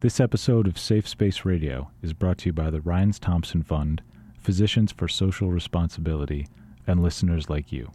This 0.00 0.18
episode 0.18 0.66
of 0.66 0.78
Safe 0.78 1.06
Space 1.06 1.44
Radio 1.44 1.90
is 2.00 2.14
brought 2.14 2.38
to 2.38 2.46
you 2.46 2.52
by 2.54 2.70
the 2.70 2.80
Ryans 2.80 3.18
Thompson 3.18 3.62
Fund, 3.62 4.00
Physicians 4.38 4.92
for 4.92 5.08
Social 5.08 5.50
Responsibility, 5.50 6.48
and 6.86 7.02
listeners 7.02 7.50
like 7.50 7.70
you. 7.70 7.90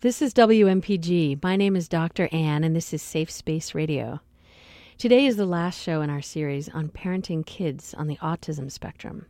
This 0.00 0.20
is 0.20 0.34
WMPG. 0.34 1.40
My 1.40 1.54
name 1.54 1.76
is 1.76 1.88
Dr. 1.88 2.28
Anne, 2.32 2.64
and 2.64 2.74
this 2.74 2.92
is 2.92 3.00
Safe 3.00 3.30
Space 3.30 3.76
Radio. 3.76 4.18
Today 4.98 5.26
is 5.26 5.36
the 5.36 5.46
last 5.46 5.80
show 5.80 6.02
in 6.02 6.10
our 6.10 6.20
series 6.20 6.68
on 6.70 6.88
parenting 6.88 7.46
kids 7.46 7.94
on 7.94 8.08
the 8.08 8.16
autism 8.16 8.68
spectrum. 8.68 9.26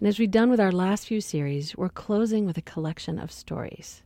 And 0.00 0.08
as 0.08 0.18
we've 0.18 0.28
done 0.28 0.50
with 0.50 0.58
our 0.58 0.72
last 0.72 1.06
few 1.06 1.20
series, 1.20 1.76
we're 1.76 1.88
closing 1.88 2.46
with 2.46 2.58
a 2.58 2.62
collection 2.62 3.20
of 3.20 3.30
stories. 3.30 4.02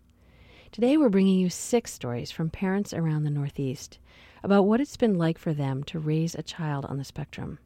Today, 0.76 0.98
we're 0.98 1.08
bringing 1.08 1.38
you 1.38 1.48
six 1.48 1.90
stories 1.90 2.30
from 2.30 2.50
parents 2.50 2.92
around 2.92 3.24
the 3.24 3.30
Northeast 3.30 3.98
about 4.44 4.64
what 4.64 4.78
it's 4.78 4.98
been 4.98 5.16
like 5.16 5.38
for 5.38 5.54
them 5.54 5.82
to 5.84 5.98
raise 5.98 6.34
a 6.34 6.42
child 6.42 6.84
on 6.84 6.98
the 6.98 7.04
spectrum. 7.04 7.58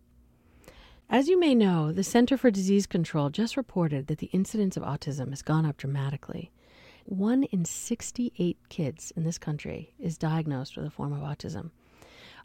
As 1.09 1.27
you 1.27 1.37
may 1.37 1.57
know, 1.57 1.91
the 1.91 2.05
Center 2.05 2.37
for 2.37 2.53
Disease 2.53 2.87
Control 2.87 3.29
just 3.29 3.57
reported 3.57 4.07
that 4.07 4.19
the 4.19 4.31
incidence 4.33 4.77
of 4.77 4.85
autism 4.85 5.31
has 5.31 5.43
gone 5.43 5.67
up 5.67 5.77
dramatically. 5.77 6.53
One 7.05 7.43
in 7.43 7.65
68 7.65 8.57
kids 8.69 9.13
in 9.17 9.25
this 9.25 9.39
country 9.39 9.93
is 9.99 10.17
diagnosed 10.17 10.77
with 10.77 10.87
a 10.87 10.91
form 10.91 11.13
of 11.13 11.19
autism, 11.19 11.73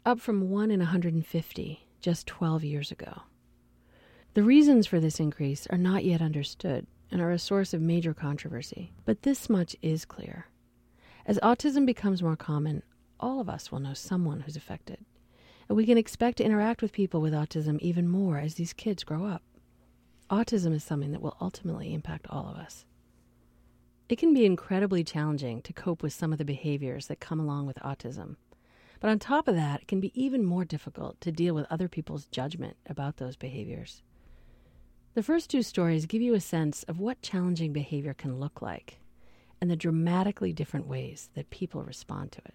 up 0.04 0.18
from 0.18 0.50
one 0.50 0.72
in 0.72 0.80
150 0.80 1.86
just 2.00 2.26
12 2.26 2.64
years 2.64 2.90
ago. 2.90 3.22
The 4.34 4.42
reasons 4.42 4.88
for 4.88 4.98
this 4.98 5.20
increase 5.20 5.68
are 5.68 5.78
not 5.78 6.04
yet 6.04 6.20
understood 6.20 6.88
and 7.12 7.20
are 7.20 7.30
a 7.30 7.38
source 7.38 7.72
of 7.72 7.80
major 7.80 8.12
controversy, 8.12 8.90
but 9.04 9.22
this 9.22 9.48
much 9.48 9.76
is 9.80 10.04
clear. 10.04 10.46
As 11.26 11.40
autism 11.42 11.84
becomes 11.84 12.22
more 12.22 12.36
common, 12.36 12.84
all 13.18 13.40
of 13.40 13.48
us 13.48 13.72
will 13.72 13.80
know 13.80 13.94
someone 13.94 14.42
who's 14.42 14.54
affected. 14.54 15.04
And 15.68 15.76
we 15.76 15.84
can 15.84 15.98
expect 15.98 16.38
to 16.38 16.44
interact 16.44 16.80
with 16.80 16.92
people 16.92 17.20
with 17.20 17.32
autism 17.32 17.80
even 17.80 18.06
more 18.06 18.38
as 18.38 18.54
these 18.54 18.72
kids 18.72 19.02
grow 19.02 19.26
up. 19.26 19.42
Autism 20.30 20.72
is 20.72 20.84
something 20.84 21.10
that 21.10 21.20
will 21.20 21.36
ultimately 21.40 21.92
impact 21.92 22.28
all 22.30 22.48
of 22.48 22.56
us. 22.56 22.84
It 24.08 24.18
can 24.18 24.34
be 24.34 24.46
incredibly 24.46 25.02
challenging 25.02 25.62
to 25.62 25.72
cope 25.72 26.00
with 26.00 26.12
some 26.12 26.30
of 26.30 26.38
the 26.38 26.44
behaviors 26.44 27.08
that 27.08 27.18
come 27.18 27.40
along 27.40 27.66
with 27.66 27.78
autism. 27.78 28.36
But 29.00 29.10
on 29.10 29.18
top 29.18 29.48
of 29.48 29.56
that, 29.56 29.82
it 29.82 29.88
can 29.88 29.98
be 29.98 30.12
even 30.14 30.44
more 30.44 30.64
difficult 30.64 31.20
to 31.22 31.32
deal 31.32 31.56
with 31.56 31.66
other 31.68 31.88
people's 31.88 32.26
judgment 32.26 32.76
about 32.86 33.16
those 33.16 33.34
behaviors. 33.34 34.00
The 35.14 35.24
first 35.24 35.50
two 35.50 35.62
stories 35.62 36.06
give 36.06 36.22
you 36.22 36.34
a 36.34 36.40
sense 36.40 36.84
of 36.84 37.00
what 37.00 37.20
challenging 37.20 37.72
behavior 37.72 38.14
can 38.14 38.38
look 38.38 38.62
like 38.62 39.00
and 39.60 39.70
the 39.70 39.76
dramatically 39.76 40.52
different 40.52 40.86
ways 40.86 41.30
that 41.34 41.50
people 41.50 41.82
respond 41.82 42.32
to 42.32 42.40
it. 42.44 42.54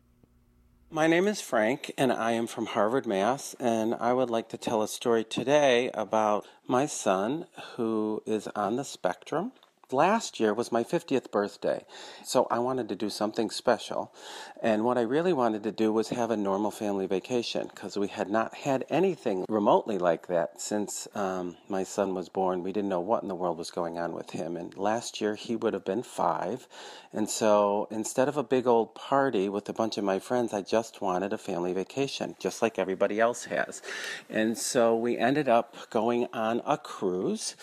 My 0.93 1.07
name 1.07 1.25
is 1.25 1.39
Frank, 1.39 1.93
and 1.97 2.11
I 2.11 2.31
am 2.31 2.47
from 2.47 2.65
Harvard, 2.65 3.05
Mass. 3.05 3.55
And 3.61 3.95
I 3.95 4.11
would 4.11 4.29
like 4.29 4.49
to 4.49 4.57
tell 4.57 4.81
a 4.81 4.89
story 4.89 5.23
today 5.23 5.89
about 5.93 6.45
my 6.67 6.85
son 6.85 7.45
who 7.75 8.21
is 8.25 8.47
on 8.55 8.75
the 8.75 8.83
spectrum 8.83 9.53
last 9.93 10.39
year 10.39 10.53
was 10.53 10.71
my 10.71 10.83
50th 10.83 11.31
birthday, 11.31 11.85
so 12.23 12.47
I 12.49 12.59
wanted 12.59 12.89
to 12.89 12.95
do 12.95 13.09
something 13.09 13.49
special. 13.49 14.13
And 14.61 14.83
what 14.83 14.97
I 14.97 15.01
really 15.01 15.33
wanted 15.33 15.63
to 15.63 15.71
do 15.71 15.91
was 15.91 16.09
have 16.09 16.29
a 16.29 16.37
normal 16.37 16.71
family 16.71 17.07
vacation 17.07 17.69
because 17.73 17.97
we 17.97 18.07
had 18.07 18.29
not 18.29 18.53
had 18.53 18.85
anything 18.89 19.45
remotely 19.49 19.97
like 19.97 20.27
that 20.27 20.61
since 20.61 21.07
um, 21.15 21.57
my 21.67 21.83
son 21.83 22.13
was 22.13 22.29
born. 22.29 22.63
We 22.63 22.71
didn't 22.71 22.89
know 22.89 22.99
what 22.99 23.23
in 23.23 23.27
the 23.27 23.35
world 23.35 23.57
was 23.57 23.71
going 23.71 23.97
on 23.97 24.13
with 24.13 24.31
him. 24.31 24.55
And 24.55 24.77
last 24.77 25.19
year 25.19 25.35
he 25.35 25.55
would 25.55 25.73
have 25.73 25.85
been 25.85 26.03
five. 26.03 26.67
And 27.11 27.29
so 27.29 27.87
instead 27.89 28.27
of 28.27 28.37
a 28.37 28.43
big 28.43 28.67
old 28.67 28.93
party 28.93 29.49
with 29.49 29.67
a 29.67 29.73
bunch 29.73 29.97
of 29.97 30.03
my 30.03 30.19
friends, 30.19 30.53
I 30.53 30.61
just 30.61 31.01
wanted 31.01 31.33
a 31.33 31.37
family 31.37 31.73
vacation, 31.73 32.35
just 32.39 32.61
like 32.61 32.77
everybody 32.77 33.19
else 33.19 33.45
has. 33.45 33.81
And 34.29 34.57
so 34.57 34.95
we 34.95 35.17
ended 35.17 35.49
up 35.49 35.75
going 35.89 36.27
on 36.33 36.61
a 36.65 36.77
cruise. 36.77 37.55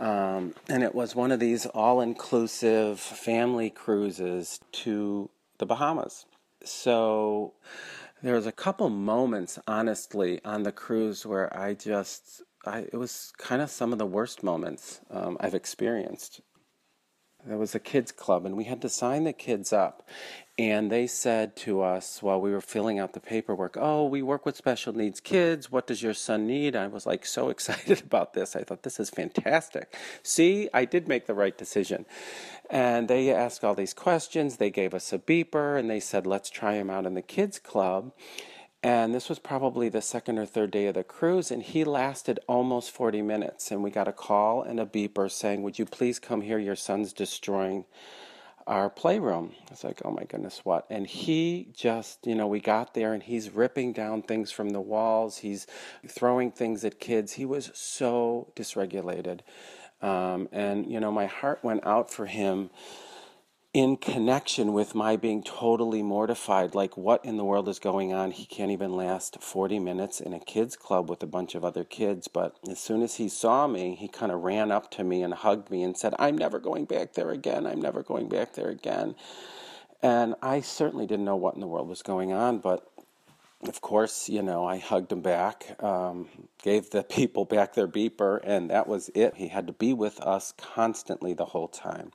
Um, 0.00 0.54
and 0.66 0.82
it 0.82 0.94
was 0.94 1.14
one 1.14 1.30
of 1.30 1.40
these 1.40 1.66
all 1.66 2.00
inclusive 2.00 2.98
family 2.98 3.68
cruises 3.68 4.58
to 4.72 5.28
the 5.58 5.66
Bahamas. 5.66 6.24
So 6.64 7.52
there 8.22 8.34
was 8.34 8.46
a 8.46 8.52
couple 8.52 8.88
moments, 8.88 9.58
honestly, 9.66 10.40
on 10.42 10.62
the 10.62 10.72
cruise 10.72 11.26
where 11.26 11.54
I 11.54 11.74
just, 11.74 12.42
I, 12.64 12.86
it 12.90 12.96
was 12.96 13.30
kind 13.36 13.60
of 13.60 13.70
some 13.70 13.92
of 13.92 13.98
the 13.98 14.06
worst 14.06 14.42
moments 14.42 15.00
um, 15.10 15.36
I've 15.38 15.54
experienced. 15.54 16.40
There 17.46 17.56
was 17.56 17.74
a 17.74 17.78
kids 17.78 18.12
club, 18.12 18.44
and 18.44 18.56
we 18.56 18.64
had 18.64 18.82
to 18.82 18.88
sign 18.88 19.24
the 19.24 19.32
kids 19.32 19.72
up. 19.72 20.06
And 20.58 20.92
they 20.92 21.06
said 21.06 21.56
to 21.56 21.80
us 21.80 22.22
while 22.22 22.38
we 22.38 22.50
were 22.50 22.60
filling 22.60 22.98
out 22.98 23.14
the 23.14 23.20
paperwork, 23.20 23.78
Oh, 23.80 24.04
we 24.04 24.20
work 24.20 24.44
with 24.44 24.56
special 24.56 24.92
needs 24.92 25.18
kids. 25.18 25.72
What 25.72 25.86
does 25.86 26.02
your 26.02 26.12
son 26.12 26.46
need? 26.46 26.76
I 26.76 26.86
was 26.86 27.06
like 27.06 27.24
so 27.24 27.48
excited 27.54 28.02
about 28.02 28.34
this. 28.34 28.54
I 28.54 28.62
thought, 28.62 28.82
This 28.82 29.00
is 29.00 29.08
fantastic. 29.08 29.94
See, 30.22 30.68
I 30.74 30.84
did 30.84 31.08
make 31.08 31.26
the 31.26 31.34
right 31.34 31.56
decision. 31.56 32.04
And 32.68 33.08
they 33.08 33.32
asked 33.32 33.64
all 33.64 33.74
these 33.74 33.94
questions. 33.94 34.58
They 34.58 34.70
gave 34.70 34.92
us 34.92 35.12
a 35.12 35.18
beeper 35.18 35.78
and 35.78 35.88
they 35.88 36.00
said, 36.00 36.26
Let's 36.26 36.50
try 36.50 36.74
him 36.74 36.90
out 36.90 37.06
in 37.06 37.14
the 37.14 37.22
kids 37.22 37.58
club. 37.58 38.12
And 38.82 39.14
this 39.14 39.28
was 39.28 39.38
probably 39.38 39.90
the 39.90 40.00
second 40.00 40.38
or 40.38 40.46
third 40.46 40.70
day 40.70 40.86
of 40.86 40.94
the 40.94 41.04
cruise, 41.04 41.50
and 41.50 41.62
he 41.62 41.84
lasted 41.84 42.40
almost 42.46 42.90
40 42.90 43.20
minutes. 43.20 43.70
And 43.70 43.82
we 43.82 43.90
got 43.90 44.08
a 44.08 44.12
call 44.12 44.62
and 44.62 44.80
a 44.80 44.86
beeper 44.86 45.30
saying, 45.30 45.62
Would 45.62 45.78
you 45.78 45.84
please 45.84 46.18
come 46.18 46.40
here? 46.40 46.58
Your 46.58 46.76
son's 46.76 47.12
destroying 47.12 47.84
our 48.66 48.88
playroom. 48.88 49.52
It's 49.70 49.82
like, 49.82 50.00
oh 50.04 50.12
my 50.12 50.22
goodness, 50.24 50.60
what? 50.64 50.86
And 50.88 51.04
he 51.04 51.68
just, 51.74 52.24
you 52.24 52.36
know, 52.36 52.46
we 52.46 52.60
got 52.60 52.94
there 52.94 53.12
and 53.12 53.22
he's 53.22 53.50
ripping 53.50 53.92
down 53.92 54.22
things 54.22 54.52
from 54.52 54.70
the 54.70 54.80
walls. 54.80 55.38
He's 55.38 55.66
throwing 56.06 56.52
things 56.52 56.84
at 56.84 57.00
kids. 57.00 57.32
He 57.32 57.44
was 57.44 57.72
so 57.74 58.52
dysregulated. 58.54 59.40
Um, 60.00 60.48
and, 60.52 60.90
you 60.90 61.00
know, 61.00 61.10
my 61.10 61.26
heart 61.26 61.60
went 61.62 61.84
out 61.84 62.12
for 62.12 62.26
him 62.26 62.70
in 63.72 63.96
connection 63.96 64.72
with 64.72 64.96
my 64.96 65.14
being 65.16 65.44
totally 65.44 66.02
mortified 66.02 66.74
like 66.74 66.96
what 66.96 67.24
in 67.24 67.36
the 67.36 67.44
world 67.44 67.68
is 67.68 67.78
going 67.78 68.12
on 68.12 68.32
he 68.32 68.44
can't 68.44 68.72
even 68.72 68.96
last 68.96 69.40
40 69.40 69.78
minutes 69.78 70.20
in 70.20 70.32
a 70.32 70.40
kids 70.40 70.74
club 70.74 71.08
with 71.08 71.22
a 71.22 71.26
bunch 71.26 71.54
of 71.54 71.64
other 71.64 71.84
kids 71.84 72.26
but 72.26 72.56
as 72.68 72.80
soon 72.80 73.00
as 73.00 73.14
he 73.16 73.28
saw 73.28 73.68
me 73.68 73.94
he 73.94 74.08
kind 74.08 74.32
of 74.32 74.40
ran 74.42 74.72
up 74.72 74.90
to 74.90 75.04
me 75.04 75.22
and 75.22 75.34
hugged 75.34 75.70
me 75.70 75.84
and 75.84 75.96
said 75.96 76.12
i'm 76.18 76.36
never 76.36 76.58
going 76.58 76.84
back 76.84 77.12
there 77.12 77.30
again 77.30 77.64
i'm 77.64 77.80
never 77.80 78.02
going 78.02 78.28
back 78.28 78.54
there 78.54 78.70
again 78.70 79.14
and 80.02 80.34
i 80.42 80.60
certainly 80.60 81.06
didn't 81.06 81.24
know 81.24 81.36
what 81.36 81.54
in 81.54 81.60
the 81.60 81.68
world 81.68 81.88
was 81.88 82.02
going 82.02 82.32
on 82.32 82.58
but 82.58 82.88
of 83.68 83.82
course, 83.82 84.28
you 84.30 84.42
know, 84.42 84.66
I 84.66 84.78
hugged 84.78 85.12
him 85.12 85.20
back, 85.20 85.76
um, 85.82 86.28
gave 86.62 86.90
the 86.90 87.02
people 87.18 87.44
back 87.44 87.74
their 87.74 87.88
beeper, 87.88 88.40
and 88.42 88.70
that 88.70 88.86
was 88.86 89.10
it. 89.14 89.34
He 89.36 89.48
had 89.48 89.66
to 89.66 89.72
be 89.74 89.92
with 89.92 90.18
us 90.20 90.54
constantly 90.56 91.34
the 91.34 91.44
whole 91.44 91.68
time. 91.68 92.12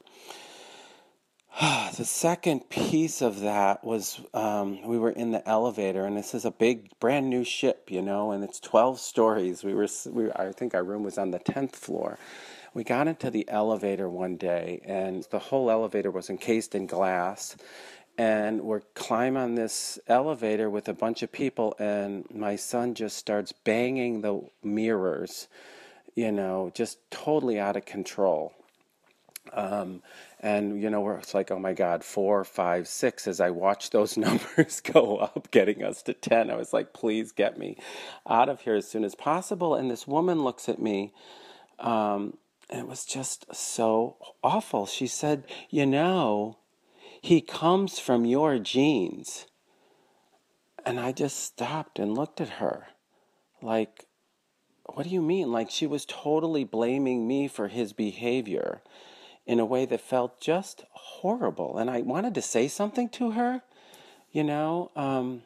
the 1.96 2.04
second 2.04 2.70
piece 2.70 3.22
of 3.22 3.40
that 3.40 3.82
was 3.82 4.20
um, 4.34 4.82
we 4.86 4.98
were 4.98 5.12
in 5.12 5.32
the 5.32 5.48
elevator, 5.48 6.04
and 6.04 6.18
this 6.18 6.34
is 6.34 6.44
a 6.44 6.52
big, 6.52 6.90
brand 7.00 7.30
new 7.30 7.46
ship, 7.46 7.90
you 7.90 8.02
know, 8.02 8.32
and 8.32 8.44
it's 8.44 8.60
12 8.60 9.00
stories. 9.00 9.64
We 9.64 9.74
were, 9.74 9.88
we, 10.12 10.30
I 10.34 10.52
think 10.52 10.76
our 10.76 10.84
room 10.84 11.04
was 11.04 11.18
on 11.18 11.32
the 11.32 11.40
10th 11.40 11.72
floor. 11.72 12.20
We 12.74 12.84
got 12.84 13.08
into 13.08 13.32
the 13.32 13.48
elevator 13.48 14.10
one 14.10 14.36
day, 14.36 14.82
and 14.84 15.26
the 15.32 15.40
whole 15.40 15.72
elevator 15.72 16.12
was 16.12 16.30
encased 16.30 16.76
in 16.76 16.88
glass. 16.88 17.56
And 18.18 18.62
we're 18.62 18.82
climb 18.94 19.38
on 19.38 19.56
this 19.56 19.98
elevator 20.08 20.70
with 20.70 20.90
a 20.90 20.94
bunch 20.94 21.24
of 21.24 21.32
people, 21.32 21.74
and 21.80 22.26
my 22.34 22.58
son 22.58 22.96
just 22.96 23.16
starts 23.16 23.54
banging 23.54 24.22
the 24.22 24.42
mirrors, 24.62 25.48
you 26.16 26.34
know, 26.34 26.70
just 26.74 27.00
totally 27.12 27.60
out 27.60 27.78
of 27.78 27.86
control. 27.86 28.54
Um, 29.54 30.02
and 30.46 30.82
you 30.82 30.90
know 30.92 31.10
it's 31.12 31.34
like 31.34 31.50
oh 31.50 31.58
my 31.58 31.74
god 31.74 32.04
four 32.04 32.44
five 32.44 32.88
six 32.88 33.28
as 33.28 33.40
i 33.42 33.50
watched 33.50 33.92
those 33.92 34.16
numbers 34.26 34.80
go 34.80 35.18
up 35.18 35.50
getting 35.50 35.84
us 35.84 36.04
to 36.04 36.14
10 36.14 36.52
i 36.52 36.56
was 36.56 36.72
like 36.72 36.94
please 36.94 37.32
get 37.32 37.58
me 37.58 37.76
out 38.28 38.50
of 38.50 38.62
here 38.62 38.76
as 38.76 38.88
soon 38.88 39.04
as 39.04 39.16
possible. 39.16 39.76
And 39.76 39.90
this 39.90 40.08
woman 40.08 40.44
looks 40.44 40.68
at 40.68 40.82
me 40.82 41.14
um, 41.80 42.38
and 42.70 42.82
it 42.82 42.88
was 42.88 43.06
just 43.06 43.54
so 43.54 44.18
awful. 44.44 44.86
She 44.86 45.08
said 45.08 45.46
you 45.70 45.86
know 45.86 46.58
he 47.22 47.42
comes 47.42 48.00
from 48.00 48.26
your 48.26 48.60
genes. 48.60 49.48
And 50.86 51.00
i 51.00 51.12
just 51.12 51.40
stopped 51.44 51.98
and 51.98 52.16
looked 52.16 52.40
at 52.40 52.62
her. 52.62 52.88
Like 53.62 54.06
what 54.86 55.04
do 55.04 55.10
you 55.10 55.22
mean? 55.22 55.52
Like 55.52 55.72
she 55.72 55.88
was 55.88 56.06
totally 56.06 56.64
blaming 56.64 57.28
me 57.28 57.48
for 57.48 57.68
his 57.68 57.92
behavior 57.92 58.82
in 59.46 59.60
a 59.60 59.66
way 59.66 59.86
that 59.86 60.02
felt 60.02 60.42
just 60.42 60.84
horrible. 60.92 61.78
And 61.78 61.90
I 61.90 62.02
wanted 62.02 62.34
to 62.36 62.42
say 62.42 62.68
something 62.68 63.10
to 63.10 63.32
her, 63.32 63.62
you 64.32 64.44
know. 64.44 64.92
Um, 64.96 65.44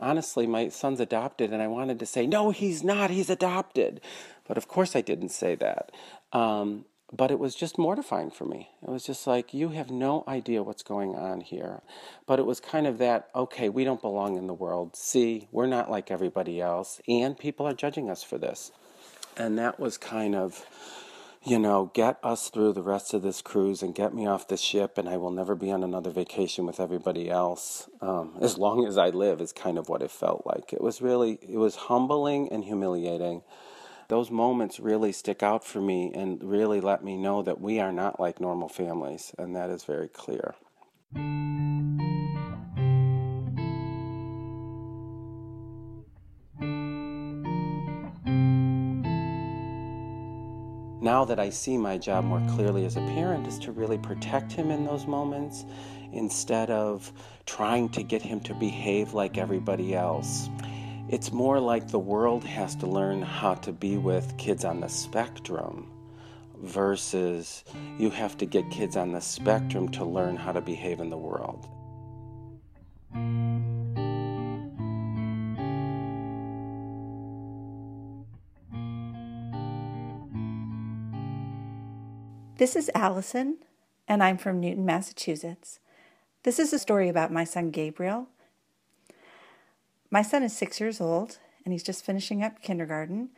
honestly, 0.00 0.46
my 0.46 0.68
son's 0.68 1.00
adopted, 1.00 1.52
and 1.52 1.62
I 1.62 1.68
wanted 1.68 1.98
to 2.00 2.06
say, 2.06 2.26
no, 2.26 2.50
he's 2.50 2.82
not, 2.82 3.10
he's 3.10 3.30
adopted. 3.30 4.00
But 4.46 4.56
of 4.56 4.66
course, 4.66 4.96
I 4.96 5.02
didn't 5.02 5.30
say 5.30 5.54
that. 5.56 5.92
Um, 6.32 6.84
but 7.10 7.30
it 7.30 7.38
was 7.38 7.54
just 7.54 7.78
mortifying 7.78 8.30
for 8.30 8.44
me. 8.44 8.68
It 8.82 8.90
was 8.90 9.04
just 9.04 9.26
like, 9.26 9.54
you 9.54 9.70
have 9.70 9.90
no 9.90 10.24
idea 10.28 10.62
what's 10.62 10.82
going 10.82 11.14
on 11.14 11.40
here. 11.40 11.80
But 12.26 12.38
it 12.38 12.44
was 12.44 12.60
kind 12.60 12.86
of 12.86 12.98
that, 12.98 13.28
okay, 13.34 13.68
we 13.70 13.84
don't 13.84 14.02
belong 14.02 14.36
in 14.36 14.46
the 14.46 14.52
world. 14.52 14.94
See, 14.94 15.48
we're 15.50 15.66
not 15.66 15.90
like 15.90 16.10
everybody 16.10 16.60
else, 16.60 17.00
and 17.08 17.38
people 17.38 17.66
are 17.66 17.72
judging 17.72 18.10
us 18.10 18.22
for 18.22 18.36
this. 18.36 18.72
And 19.38 19.56
that 19.58 19.80
was 19.80 19.96
kind 19.96 20.34
of, 20.34 20.66
you 21.48 21.58
know, 21.58 21.90
get 21.94 22.18
us 22.22 22.50
through 22.50 22.74
the 22.74 22.82
rest 22.82 23.14
of 23.14 23.22
this 23.22 23.40
cruise 23.40 23.82
and 23.82 23.94
get 23.94 24.14
me 24.14 24.26
off 24.26 24.48
the 24.48 24.56
ship, 24.56 24.98
and 24.98 25.08
I 25.08 25.16
will 25.16 25.30
never 25.30 25.54
be 25.54 25.70
on 25.70 25.82
another 25.82 26.10
vacation 26.10 26.66
with 26.66 26.78
everybody 26.78 27.30
else 27.30 27.88
um, 28.00 28.36
as 28.40 28.58
long 28.58 28.86
as 28.86 28.98
I 28.98 29.08
live, 29.10 29.40
is 29.40 29.52
kind 29.52 29.78
of 29.78 29.88
what 29.88 30.02
it 30.02 30.10
felt 30.10 30.42
like. 30.44 30.72
It 30.72 30.80
was 30.80 31.00
really, 31.00 31.38
it 31.42 31.56
was 31.56 31.76
humbling 31.76 32.52
and 32.52 32.64
humiliating 32.64 33.42
those 34.08 34.30
moments 34.30 34.80
really 34.80 35.12
stick 35.12 35.42
out 35.42 35.64
for 35.64 35.80
me 35.80 36.10
and 36.14 36.42
really 36.42 36.80
let 36.80 37.04
me 37.04 37.16
know 37.16 37.42
that 37.42 37.60
we 37.60 37.78
are 37.78 37.92
not 37.92 38.18
like 38.18 38.40
normal 38.40 38.68
families, 38.68 39.34
and 39.38 39.54
that 39.54 39.70
is 39.70 39.84
very 39.84 40.08
clear. 40.08 40.54
Now 51.08 51.24
that 51.24 51.40
I 51.40 51.48
see 51.48 51.78
my 51.78 51.96
job 51.96 52.26
more 52.26 52.42
clearly 52.50 52.84
as 52.84 52.98
a 52.98 53.00
parent 53.00 53.46
is 53.46 53.58
to 53.60 53.72
really 53.72 53.96
protect 53.96 54.52
him 54.52 54.70
in 54.70 54.84
those 54.84 55.06
moments 55.06 55.64
instead 56.12 56.68
of 56.68 57.10
trying 57.46 57.88
to 57.96 58.02
get 58.02 58.20
him 58.20 58.40
to 58.40 58.52
behave 58.52 59.14
like 59.14 59.38
everybody 59.38 59.94
else. 59.94 60.50
It's 61.08 61.32
more 61.32 61.60
like 61.60 61.88
the 61.88 61.98
world 61.98 62.44
has 62.44 62.76
to 62.76 62.86
learn 62.86 63.22
how 63.22 63.54
to 63.54 63.72
be 63.72 63.96
with 63.96 64.36
kids 64.36 64.66
on 64.66 64.80
the 64.80 64.88
spectrum 64.88 65.90
versus 66.62 67.64
you 67.98 68.10
have 68.10 68.36
to 68.36 68.44
get 68.44 68.70
kids 68.70 68.94
on 68.94 69.12
the 69.12 69.20
spectrum 69.22 69.88
to 69.92 70.04
learn 70.04 70.36
how 70.36 70.52
to 70.52 70.60
behave 70.60 71.00
in 71.00 71.08
the 71.08 71.16
world. 71.16 71.66
This 82.58 82.76
is 82.76 82.90
Allison, 82.94 83.58
and 84.06 84.22
I'm 84.22 84.36
from 84.36 84.60
Newton, 84.60 84.84
Massachusetts. 84.84 85.78
This 86.42 86.58
is 86.58 86.72
a 86.72 86.78
story 86.78 87.08
about 87.08 87.32
my 87.32 87.44
son 87.44 87.70
Gabriel 87.70 88.28
my 90.10 90.22
son 90.22 90.42
is 90.42 90.56
six 90.56 90.80
years 90.80 91.00
old 91.00 91.38
and 91.64 91.72
he's 91.72 91.82
just 91.82 92.04
finishing 92.04 92.42
up 92.42 92.62
kindergarten, 92.62 93.28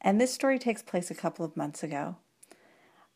and 0.00 0.20
this 0.20 0.34
story 0.34 0.58
takes 0.58 0.82
place 0.82 1.10
a 1.10 1.14
couple 1.14 1.44
of 1.44 1.56
months 1.56 1.82
ago. 1.82 2.16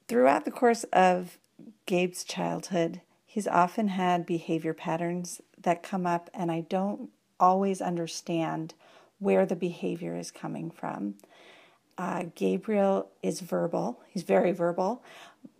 Throughout 0.09 0.47
the 0.47 0.50
course 0.50 0.85
of 0.93 1.37
Gabe's 1.85 2.25
childhood, 2.25 3.03
he's 3.26 3.47
often 3.47 3.88
had 3.88 4.25
behavior 4.25 4.73
patterns 4.73 5.43
that 5.61 5.82
come 5.82 6.06
up, 6.06 6.31
and 6.32 6.50
I 6.50 6.62
don't 6.62 7.11
always 7.38 7.82
understand 7.82 8.73
where 9.19 9.44
the 9.44 9.56
behavior 9.56 10.17
is 10.17 10.31
coming 10.31 10.70
from. 10.70 11.17
Uh, 11.99 12.25
Gabriel 12.35 13.11
is 13.23 13.41
verbal, 13.41 14.00
he's 14.09 14.23
very 14.23 14.53
verbal, 14.53 15.03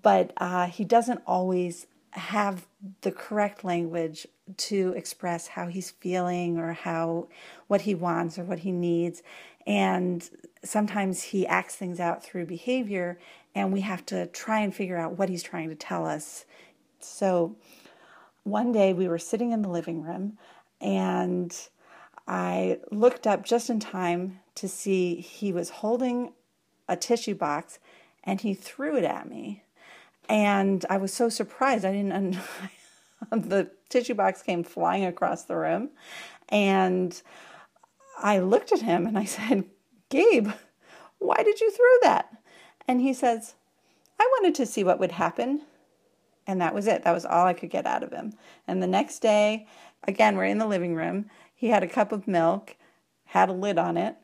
but 0.03 0.33
uh, 0.37 0.67
he 0.67 0.85
doesn't 0.85 1.23
always 1.27 1.87
have 2.13 2.67
the 3.01 3.13
correct 3.13 3.65
language 3.65 4.27
to 4.57 4.93
express 4.97 5.49
how 5.49 5.67
he's 5.69 5.93
feeling 5.93 6.59
or 6.59 6.73
how 6.73 7.29
what 7.69 7.83
he 7.83 7.95
wants 7.95 8.39
or 8.39 8.45
what 8.45 8.61
he 8.61 8.73
needs. 8.73 9.23
And 9.67 10.29
sometimes 10.65 11.23
he 11.23 11.47
acts 11.47 11.77
things 11.77 12.01
out 12.01 12.23
through 12.23 12.47
behavior 12.47 13.19
and 13.55 13.73
we 13.73 13.81
have 13.83 14.05
to 14.07 14.27
try 14.27 14.61
and 14.61 14.75
figure 14.75 14.99
out 14.99 15.19
what 15.19 15.29
he's 15.29 15.43
trying 15.43 15.69
to 15.71 15.75
tell 15.75 16.07
us. 16.07 16.45
So 17.01 17.57
one 18.43 18.73
day 18.73 18.93
we 18.93 19.09
were 19.09 19.19
sitting 19.19 19.53
in 19.53 19.63
the 19.63 19.69
living 19.69 20.03
room 20.03 20.39
and 20.81 21.57
I 22.27 22.81
looked 22.91 23.27
up 23.27 23.45
just 23.45 23.71
in 23.71 23.81
time 23.81 24.41
to 24.57 24.69
see 24.69 25.17
he 25.17 25.53
was 25.53 25.71
holding 25.71 26.33
a 26.89 26.97
tissue 26.97 27.35
box 27.35 27.79
and 28.25 28.41
he 28.41 28.55
threw 28.55 28.97
it 28.97 29.05
at 29.05 29.29
me 29.29 29.63
and 30.29 30.85
I 30.89 30.97
was 30.97 31.13
so 31.13 31.29
surprised. 31.29 31.85
I 31.85 31.93
didn't. 31.93 32.13
Un- 32.13 32.41
the 33.49 33.71
tissue 33.89 34.15
box 34.15 34.43
came 34.43 34.65
flying 34.65 35.05
across 35.05 35.45
the 35.45 35.57
room, 35.57 35.91
and 36.49 37.21
I 38.23 38.39
looked 38.39 38.73
at 38.73 38.83
him 38.83 39.07
and 39.07 39.19
I 39.19 39.25
said, 39.25 39.65
"Gabe, 40.09 40.51
why 41.19 41.43
did 41.43 41.61
you 41.61 41.71
throw 41.71 42.09
that?" 42.09 42.37
And 42.89 43.01
he 43.01 43.15
says, 43.15 43.55
"I 44.19 44.29
wanted 44.39 44.55
to 44.57 44.67
see 44.67 44.85
what 44.85 45.01
would 45.01 45.13
happen." 45.13 45.63
And 46.47 46.61
that 46.61 46.75
was 46.75 46.89
it. 46.89 47.05
That 47.05 47.15
was 47.15 47.25
all 47.25 47.47
I 47.47 47.53
could 47.53 47.71
get 47.71 47.87
out 47.87 48.03
of 48.03 48.13
him. 48.13 48.33
And 48.67 48.83
the 48.83 48.89
next 48.89 49.21
day, 49.21 49.69
again, 50.05 50.37
we're 50.37 50.47
in 50.47 50.59
the 50.59 50.67
living 50.67 50.97
room. 50.97 51.27
He 51.55 51.69
had 51.69 51.85
a 51.85 51.89
cup 51.89 52.11
of 52.11 52.27
milk, 52.27 52.75
had 53.27 53.49
a 53.49 53.53
lid 53.53 53.79
on 53.79 53.97
it, 53.97 54.17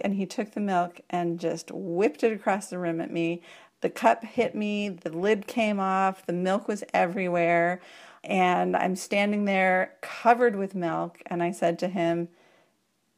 and 0.00 0.14
he 0.14 0.24
took 0.24 0.52
the 0.52 0.60
milk 0.60 1.00
and 1.10 1.38
just 1.38 1.70
whipped 1.70 2.24
it 2.24 2.32
across 2.32 2.68
the 2.68 2.78
room 2.78 3.00
at 3.00 3.10
me 3.10 3.42
the 3.80 3.90
cup 3.90 4.24
hit 4.24 4.54
me, 4.54 4.88
the 4.88 5.10
lid 5.10 5.46
came 5.46 5.80
off, 5.80 6.26
the 6.26 6.32
milk 6.32 6.68
was 6.68 6.84
everywhere, 6.92 7.80
and 8.22 8.76
I'm 8.76 8.96
standing 8.96 9.46
there 9.46 9.94
covered 10.02 10.56
with 10.56 10.74
milk. 10.74 11.22
And 11.26 11.42
I 11.42 11.52
said 11.52 11.78
to 11.78 11.88
him, 11.88 12.28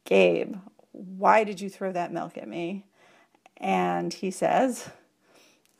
Gabe, 0.05 0.55
why 0.91 1.43
did 1.43 1.59
you 1.59 1.69
throw 1.69 1.91
that 1.91 2.13
milk 2.13 2.37
at 2.37 2.47
me? 2.47 2.85
And 3.57 4.13
he 4.13 4.31
says, 4.31 4.89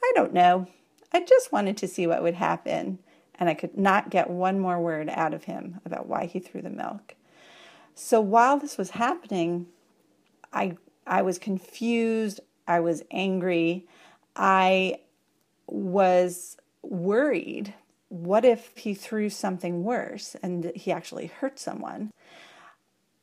I 0.04 0.12
don't 0.16 0.34
know. 0.34 0.68
I 1.14 1.24
just 1.24 1.52
wanted 1.52 1.78
to 1.78 1.88
see 1.88 2.08
what 2.08 2.24
would 2.24 2.36
happen. 2.36 3.00
And 3.36 3.50
I 3.50 3.54
could 3.54 3.78
not 3.78 4.10
get 4.10 4.30
one 4.30 4.60
more 4.60 4.80
word 4.80 5.10
out 5.10 5.34
of 5.34 5.46
him 5.46 5.80
about 5.86 6.08
why 6.08 6.26
he 6.26 6.40
threw 6.40 6.62
the 6.62 6.70
milk. 6.70 7.16
So 7.96 8.20
while 8.22 8.58
this 8.58 8.78
was 8.78 8.92
happening, 8.92 9.68
I 10.52 10.78
I 11.06 11.22
was 11.22 11.38
confused, 11.38 12.40
I 12.68 12.80
was 12.80 13.04
angry, 13.12 13.88
I 14.36 15.00
was 15.68 16.58
worried 16.82 17.74
what 18.14 18.46
if 18.46 18.78
he 18.78 18.94
threw 18.94 19.28
something 19.28 19.84
worse 19.84 20.36
and 20.44 20.72
he 20.76 20.92
actually 20.92 21.26
hurt 21.26 21.58
someone? 21.58 22.12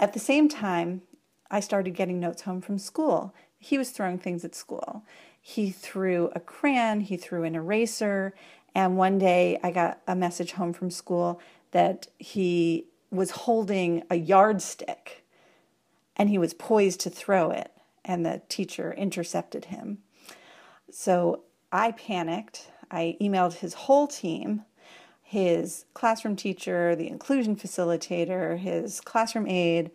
At 0.01 0.15
the 0.15 0.19
same 0.19 0.49
time, 0.49 1.03
I 1.49 1.61
started 1.61 1.93
getting 1.93 2.19
notes 2.19 2.43
home 2.43 2.61
from 2.61 2.77
school. 2.77 3.33
He 3.57 3.79
was 3.79 3.91
throwing 3.91 4.19
things 4.19 4.45
at 4.45 4.57
school. 4.57 5.05
He 5.41 5.71
threw 5.71 6.33
a 6.35 6.41
crayon, 6.41 7.03
he 7.03 7.17
threw 7.17 7.45
an 7.45 7.55
eraser, 7.55 8.35
and 8.75 8.97
one 8.97 9.19
day 9.19 9.61
I 9.62 9.71
got 9.71 10.01
a 10.09 10.17
message 10.17 10.53
home 10.53 10.73
from 10.73 10.91
school 10.91 11.41
that 11.71 12.09
he 12.19 12.87
was 13.12 13.31
holding 13.31 14.03
a 14.11 14.17
yardstick 14.17 15.25
and 16.17 16.29
he 16.29 16.39
was 16.39 16.53
poised 16.53 16.99
to 17.01 17.11
throw 17.11 17.53
it, 17.53 17.71
and 18.05 18.27
the 18.27 18.43
teacher 18.49 18.93
intercepted 18.93 19.67
him. 19.67 19.99
So 20.92 21.42
I 21.73 21.92
panicked. 21.92 22.68
I 22.90 23.16
emailed 23.20 23.54
his 23.54 23.75
whole 23.75 24.06
team 24.06 24.64
his 25.30 25.85
classroom 25.94 26.35
teacher, 26.35 26.97
the 26.97 27.06
inclusion 27.06 27.54
facilitator, 27.54 28.59
his 28.59 29.00
classroom 29.00 29.47
aide, 29.47 29.92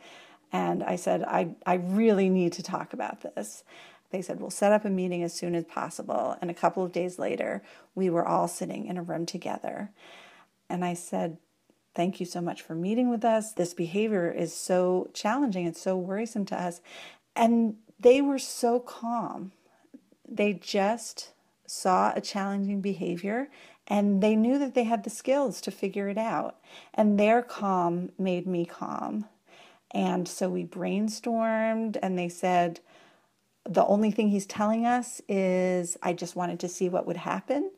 and 0.54 0.82
I 0.82 0.96
said, 0.96 1.24
I, 1.24 1.56
I 1.66 1.74
really 1.74 2.30
need 2.30 2.54
to 2.54 2.64
talk 2.64 2.94
about 2.94 3.22
this. 3.22 3.66
They 4.12 4.22
said, 4.22 4.40
We'll 4.40 4.50
set 4.50 4.72
up 4.72 4.86
a 4.86 4.90
meeting 4.90 5.24
as 5.24 5.34
soon 5.34 5.54
as 5.54 5.66
possible. 5.66 6.38
And 6.40 6.50
a 6.50 6.54
couple 6.54 6.86
of 6.86 6.94
days 6.94 7.20
later, 7.20 7.62
we 7.96 8.10
were 8.10 8.26
all 8.26 8.48
sitting 8.48 8.86
in 8.86 8.96
a 8.96 9.04
room 9.04 9.26
together. 9.26 9.92
And 10.70 10.86
I 10.86 10.94
said, 10.94 11.36
Thank 11.96 12.22
you 12.22 12.26
so 12.26 12.40
much 12.40 12.62
for 12.62 12.74
meeting 12.74 13.10
with 13.10 13.26
us. 13.26 13.52
This 13.52 13.74
behavior 13.74 14.32
is 14.32 14.54
so 14.54 15.10
challenging, 15.14 15.66
it's 15.66 15.82
so 15.82 15.98
worrisome 15.98 16.46
to 16.46 16.56
us. 16.56 16.80
And 17.36 17.76
they 18.00 18.22
were 18.22 18.40
so 18.40 18.80
calm 18.80 19.52
they 20.28 20.54
just 20.54 21.32
saw 21.66 22.14
a 22.16 22.22
challenging 22.22 22.82
behavior 22.82 23.50
and 23.88 24.22
they 24.22 24.36
knew 24.36 24.58
that 24.60 24.74
they 24.74 24.84
had 24.84 25.04
the 25.04 25.10
skills 25.10 25.62
to 25.62 25.72
figure 25.72 26.10
it 26.10 26.18
out. 26.18 26.58
And 26.94 27.20
their 27.20 27.42
calm 27.42 28.12
made 28.18 28.48
me 28.48 28.66
calm. 28.66 29.26
And 29.92 30.28
so 30.28 30.50
we 30.50 30.66
brainstormed 30.66 31.98
and 32.02 32.18
they 32.18 32.30
said, 32.30 32.80
the 33.68 33.86
only 33.86 34.12
thing 34.12 34.30
he's 34.30 34.46
telling 34.46 34.86
us 34.86 35.22
is, 35.28 35.98
I 36.04 36.14
just 36.14 36.36
wanted 36.36 36.60
to 36.60 36.68
see 36.68 36.90
what 36.90 37.08
would 37.08 37.18
happen. 37.18 37.72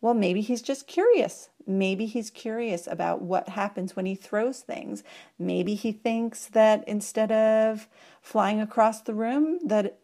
Well, 0.00 0.14
maybe 0.14 0.40
he's 0.40 0.62
just 0.62 0.86
curious. 0.86 1.48
Maybe 1.66 2.06
he's 2.06 2.30
curious 2.30 2.86
about 2.86 3.22
what 3.22 3.48
happens 3.48 3.96
when 3.96 4.06
he 4.06 4.14
throws 4.14 4.60
things. 4.60 5.02
Maybe 5.38 5.74
he 5.74 5.90
thinks 5.90 6.46
that 6.46 6.86
instead 6.86 7.32
of 7.32 7.88
flying 8.20 8.60
across 8.60 9.00
the 9.00 9.14
room, 9.14 9.58
that 9.66 9.98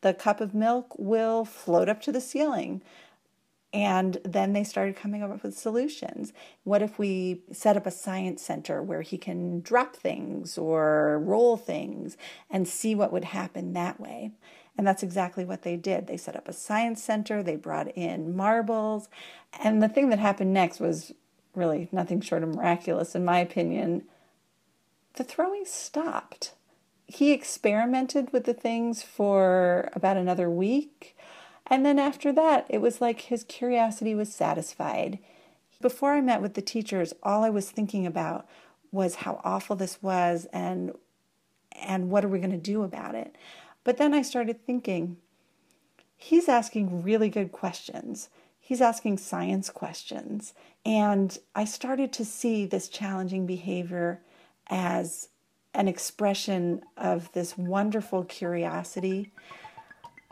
the 0.00 0.14
cup 0.14 0.40
of 0.40 0.54
milk 0.54 0.94
will 0.98 1.44
float 1.44 1.88
up 1.88 2.00
to 2.02 2.12
the 2.12 2.20
ceiling. 2.20 2.82
And 3.72 4.18
then 4.24 4.52
they 4.52 4.64
started 4.64 4.96
coming 4.96 5.22
up 5.22 5.42
with 5.42 5.58
solutions. 5.58 6.32
What 6.64 6.82
if 6.82 6.98
we 6.98 7.42
set 7.52 7.76
up 7.76 7.84
a 7.84 7.90
science 7.90 8.42
center 8.42 8.82
where 8.82 9.02
he 9.02 9.18
can 9.18 9.60
drop 9.60 9.96
things 9.96 10.56
or 10.56 11.18
roll 11.18 11.56
things 11.56 12.16
and 12.48 12.66
see 12.66 12.94
what 12.94 13.12
would 13.12 13.24
happen 13.24 13.72
that 13.72 14.00
way? 14.00 14.30
And 14.78 14.86
that's 14.86 15.02
exactly 15.02 15.44
what 15.44 15.62
they 15.62 15.76
did. 15.76 16.06
They 16.06 16.16
set 16.16 16.36
up 16.36 16.48
a 16.48 16.52
science 16.52 17.02
center, 17.02 17.42
they 17.42 17.56
brought 17.56 17.88
in 17.96 18.36
marbles. 18.36 19.08
And 19.62 19.82
the 19.82 19.88
thing 19.88 20.10
that 20.10 20.18
happened 20.18 20.52
next 20.52 20.80
was 20.80 21.12
really 21.54 21.88
nothing 21.92 22.20
short 22.20 22.42
of 22.42 22.54
miraculous, 22.54 23.14
in 23.14 23.24
my 23.24 23.38
opinion. 23.38 24.04
The 25.14 25.24
throwing 25.24 25.64
stopped. 25.64 26.52
He 27.06 27.32
experimented 27.32 28.32
with 28.32 28.44
the 28.44 28.54
things 28.54 29.02
for 29.02 29.88
about 29.94 30.16
another 30.16 30.50
week 30.50 31.16
and 31.68 31.84
then 31.84 31.98
after 31.98 32.32
that, 32.32 32.66
it 32.68 32.80
was 32.80 33.00
like 33.00 33.22
his 33.22 33.44
curiosity 33.44 34.14
was 34.14 34.32
satisfied. 34.32 35.18
Before 35.80 36.14
I 36.14 36.20
met 36.20 36.40
with 36.40 36.54
the 36.54 36.62
teachers, 36.62 37.12
all 37.22 37.42
I 37.42 37.50
was 37.50 37.70
thinking 37.70 38.06
about 38.06 38.46
was 38.92 39.16
how 39.16 39.40
awful 39.44 39.76
this 39.76 40.02
was 40.02 40.46
and 40.52 40.92
and 41.72 42.08
what 42.08 42.24
are 42.24 42.28
we 42.28 42.38
going 42.38 42.50
to 42.50 42.56
do 42.56 42.82
about 42.82 43.14
it. 43.14 43.36
But 43.84 43.98
then 43.98 44.14
I 44.14 44.22
started 44.22 44.64
thinking 44.64 45.18
he's 46.16 46.48
asking 46.48 47.02
really 47.02 47.28
good 47.28 47.52
questions. 47.52 48.30
He's 48.58 48.80
asking 48.80 49.18
science 49.18 49.68
questions. 49.68 50.54
And 50.86 51.36
I 51.54 51.66
started 51.66 52.12
to 52.14 52.24
see 52.24 52.64
this 52.64 52.88
challenging 52.88 53.44
behavior 53.44 54.22
as 54.68 55.28
an 55.76 55.88
expression 55.88 56.82
of 56.96 57.30
this 57.32 57.56
wonderful 57.56 58.24
curiosity 58.24 59.30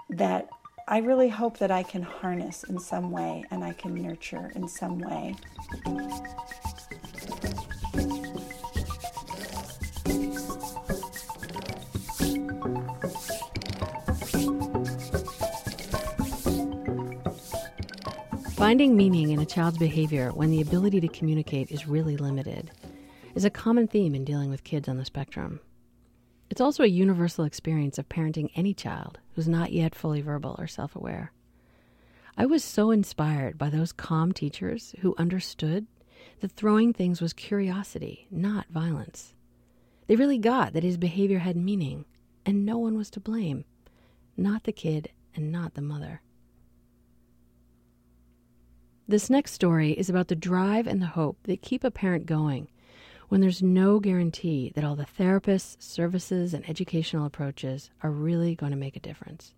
that 0.08 0.48
I 0.88 0.98
really 0.98 1.28
hope 1.28 1.58
that 1.58 1.70
I 1.70 1.82
can 1.82 2.02
harness 2.02 2.64
in 2.64 2.78
some 2.78 3.10
way 3.10 3.44
and 3.50 3.62
I 3.62 3.74
can 3.74 3.94
nurture 3.94 4.50
in 4.54 4.66
some 4.68 4.98
way. 4.98 5.36
Finding 18.56 18.96
meaning 18.96 19.30
in 19.30 19.40
a 19.40 19.46
child's 19.46 19.76
behavior 19.76 20.30
when 20.30 20.50
the 20.50 20.62
ability 20.62 21.02
to 21.02 21.08
communicate 21.08 21.70
is 21.70 21.86
really 21.86 22.16
limited 22.16 22.70
is 23.34 23.44
a 23.44 23.50
common 23.50 23.88
theme 23.88 24.14
in 24.14 24.24
dealing 24.24 24.48
with 24.48 24.64
kids 24.64 24.88
on 24.88 24.96
the 24.96 25.04
spectrum. 25.04 25.60
It's 26.50 26.60
also 26.60 26.84
a 26.84 26.88
universal 26.88 27.44
experience 27.44 27.98
of 27.98 28.08
parenting 28.08 28.50
any 28.54 28.74
child 28.74 29.18
who's 29.34 29.48
not 29.48 29.72
yet 29.72 29.94
fully 29.94 30.20
verbal 30.20 30.54
or 30.58 30.66
self 30.66 30.94
aware. 30.94 31.32
I 32.36 32.46
was 32.46 32.62
so 32.62 32.90
inspired 32.90 33.58
by 33.58 33.70
those 33.70 33.92
calm 33.92 34.32
teachers 34.32 34.94
who 35.00 35.14
understood 35.18 35.86
that 36.40 36.52
throwing 36.52 36.92
things 36.92 37.20
was 37.20 37.32
curiosity, 37.32 38.26
not 38.30 38.68
violence. 38.68 39.34
They 40.06 40.16
really 40.16 40.38
got 40.38 40.72
that 40.72 40.82
his 40.84 40.96
behavior 40.96 41.38
had 41.38 41.56
meaning, 41.56 42.04
and 42.44 42.64
no 42.64 42.78
one 42.78 42.96
was 42.96 43.10
to 43.10 43.20
blame 43.20 43.64
not 44.36 44.64
the 44.64 44.72
kid 44.72 45.10
and 45.34 45.52
not 45.52 45.74
the 45.74 45.80
mother. 45.80 46.20
This 49.06 49.30
next 49.30 49.52
story 49.52 49.92
is 49.92 50.10
about 50.10 50.26
the 50.28 50.34
drive 50.34 50.86
and 50.88 51.00
the 51.00 51.06
hope 51.06 51.38
that 51.44 51.62
keep 51.62 51.84
a 51.84 51.90
parent 51.90 52.26
going 52.26 52.68
when 53.28 53.40
there's 53.40 53.62
no 53.62 54.00
guarantee 54.00 54.72
that 54.74 54.84
all 54.84 54.96
the 54.96 55.06
therapists, 55.18 55.82
services, 55.82 56.54
and 56.54 56.68
educational 56.68 57.26
approaches 57.26 57.90
are 58.02 58.10
really 58.10 58.54
going 58.54 58.72
to 58.72 58.76
make 58.76 58.96
a 58.96 59.00
difference. 59.00 59.54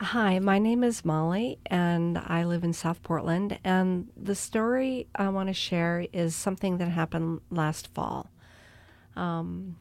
Hi, 0.00 0.40
my 0.40 0.58
name 0.58 0.82
is 0.82 1.04
Molly, 1.04 1.58
and 1.66 2.18
I 2.18 2.44
live 2.44 2.64
in 2.64 2.72
South 2.72 3.02
Portland. 3.02 3.60
And 3.62 4.08
the 4.16 4.34
story 4.34 5.06
I 5.14 5.28
want 5.28 5.48
to 5.48 5.54
share 5.54 6.06
is 6.12 6.34
something 6.34 6.78
that 6.78 6.88
happened 6.88 7.42
last 7.50 7.86
fall. 7.94 8.30
Um, 9.14 9.76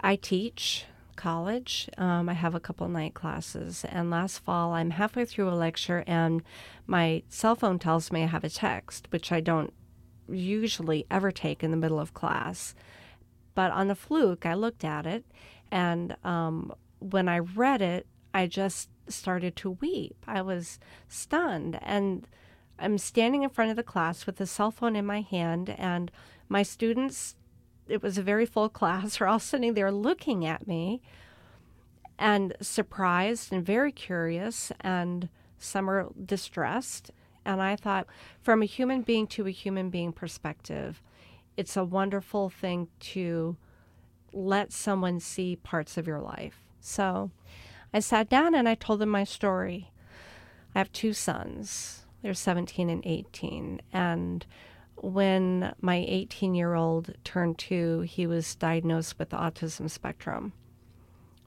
I 0.00 0.16
teach 0.16 0.86
college. 1.16 1.90
Um, 1.98 2.30
I 2.30 2.32
have 2.32 2.54
a 2.54 2.60
couple 2.60 2.88
night 2.88 3.12
classes. 3.12 3.84
And 3.86 4.08
last 4.08 4.38
fall, 4.38 4.72
I'm 4.72 4.90
halfway 4.90 5.26
through 5.26 5.50
a 5.50 5.54
lecture, 5.54 6.02
and 6.06 6.42
my 6.86 7.22
cell 7.28 7.54
phone 7.54 7.78
tells 7.78 8.10
me 8.10 8.22
I 8.22 8.26
have 8.26 8.44
a 8.44 8.48
text, 8.48 9.08
which 9.10 9.30
I 9.30 9.40
don't 9.40 9.74
usually 10.28 11.06
ever 11.10 11.30
take 11.30 11.62
in 11.62 11.70
the 11.70 11.76
middle 11.76 12.00
of 12.00 12.14
class. 12.14 12.74
But 13.54 13.70
on 13.72 13.88
the 13.88 13.94
fluke, 13.94 14.46
I 14.46 14.54
looked 14.54 14.84
at 14.84 15.06
it, 15.06 15.24
and 15.70 16.16
um, 16.24 16.72
when 17.00 17.28
I 17.28 17.38
read 17.38 17.82
it, 17.82 18.06
I 18.32 18.46
just 18.46 18.88
started 19.08 19.56
to 19.56 19.70
weep. 19.70 20.16
I 20.26 20.42
was 20.42 20.78
stunned. 21.08 21.78
And 21.82 22.26
I'm 22.78 22.98
standing 22.98 23.42
in 23.42 23.50
front 23.50 23.70
of 23.70 23.76
the 23.76 23.82
class 23.82 24.26
with 24.26 24.40
a 24.40 24.46
cell 24.46 24.70
phone 24.70 24.94
in 24.94 25.06
my 25.06 25.22
hand, 25.22 25.70
and 25.70 26.10
my 26.48 26.62
students, 26.62 27.36
it 27.88 28.02
was 28.02 28.18
a 28.18 28.22
very 28.22 28.46
full 28.46 28.68
class, 28.80 29.20
are 29.20 29.26
all 29.26 29.38
sitting 29.38 29.74
there 29.74 29.90
looking 29.90 30.46
at 30.46 30.66
me 30.66 31.02
and 32.18 32.54
surprised 32.60 33.52
and 33.52 33.64
very 33.64 33.92
curious, 33.92 34.72
and 34.80 35.28
some 35.58 35.88
are 35.88 36.08
distressed. 36.24 37.10
And 37.44 37.62
I 37.62 37.76
thought, 37.76 38.06
from 38.40 38.62
a 38.62 38.66
human 38.66 39.02
being 39.02 39.26
to 39.28 39.46
a 39.46 39.50
human 39.50 39.90
being 39.90 40.12
perspective, 40.12 41.02
it's 41.56 41.76
a 41.76 41.84
wonderful 41.84 42.50
thing 42.50 42.88
to 43.00 43.56
let 44.32 44.72
someone 44.72 45.20
see 45.20 45.56
parts 45.56 45.96
of 45.96 46.06
your 46.06 46.20
life. 46.20 46.62
So 46.80 47.30
I 47.92 48.00
sat 48.00 48.28
down 48.28 48.54
and 48.54 48.68
I 48.68 48.74
told 48.74 49.00
them 49.00 49.08
my 49.08 49.24
story. 49.24 49.90
I 50.74 50.78
have 50.78 50.92
two 50.92 51.12
sons, 51.12 52.04
they're 52.22 52.34
17 52.34 52.90
and 52.90 53.04
18. 53.04 53.80
And 53.92 54.44
when 54.96 55.74
my 55.80 56.04
18 56.06 56.54
year 56.54 56.74
old 56.74 57.14
turned 57.24 57.58
two, 57.58 58.00
he 58.00 58.26
was 58.26 58.54
diagnosed 58.54 59.18
with 59.18 59.30
autism 59.30 59.88
spectrum. 59.90 60.52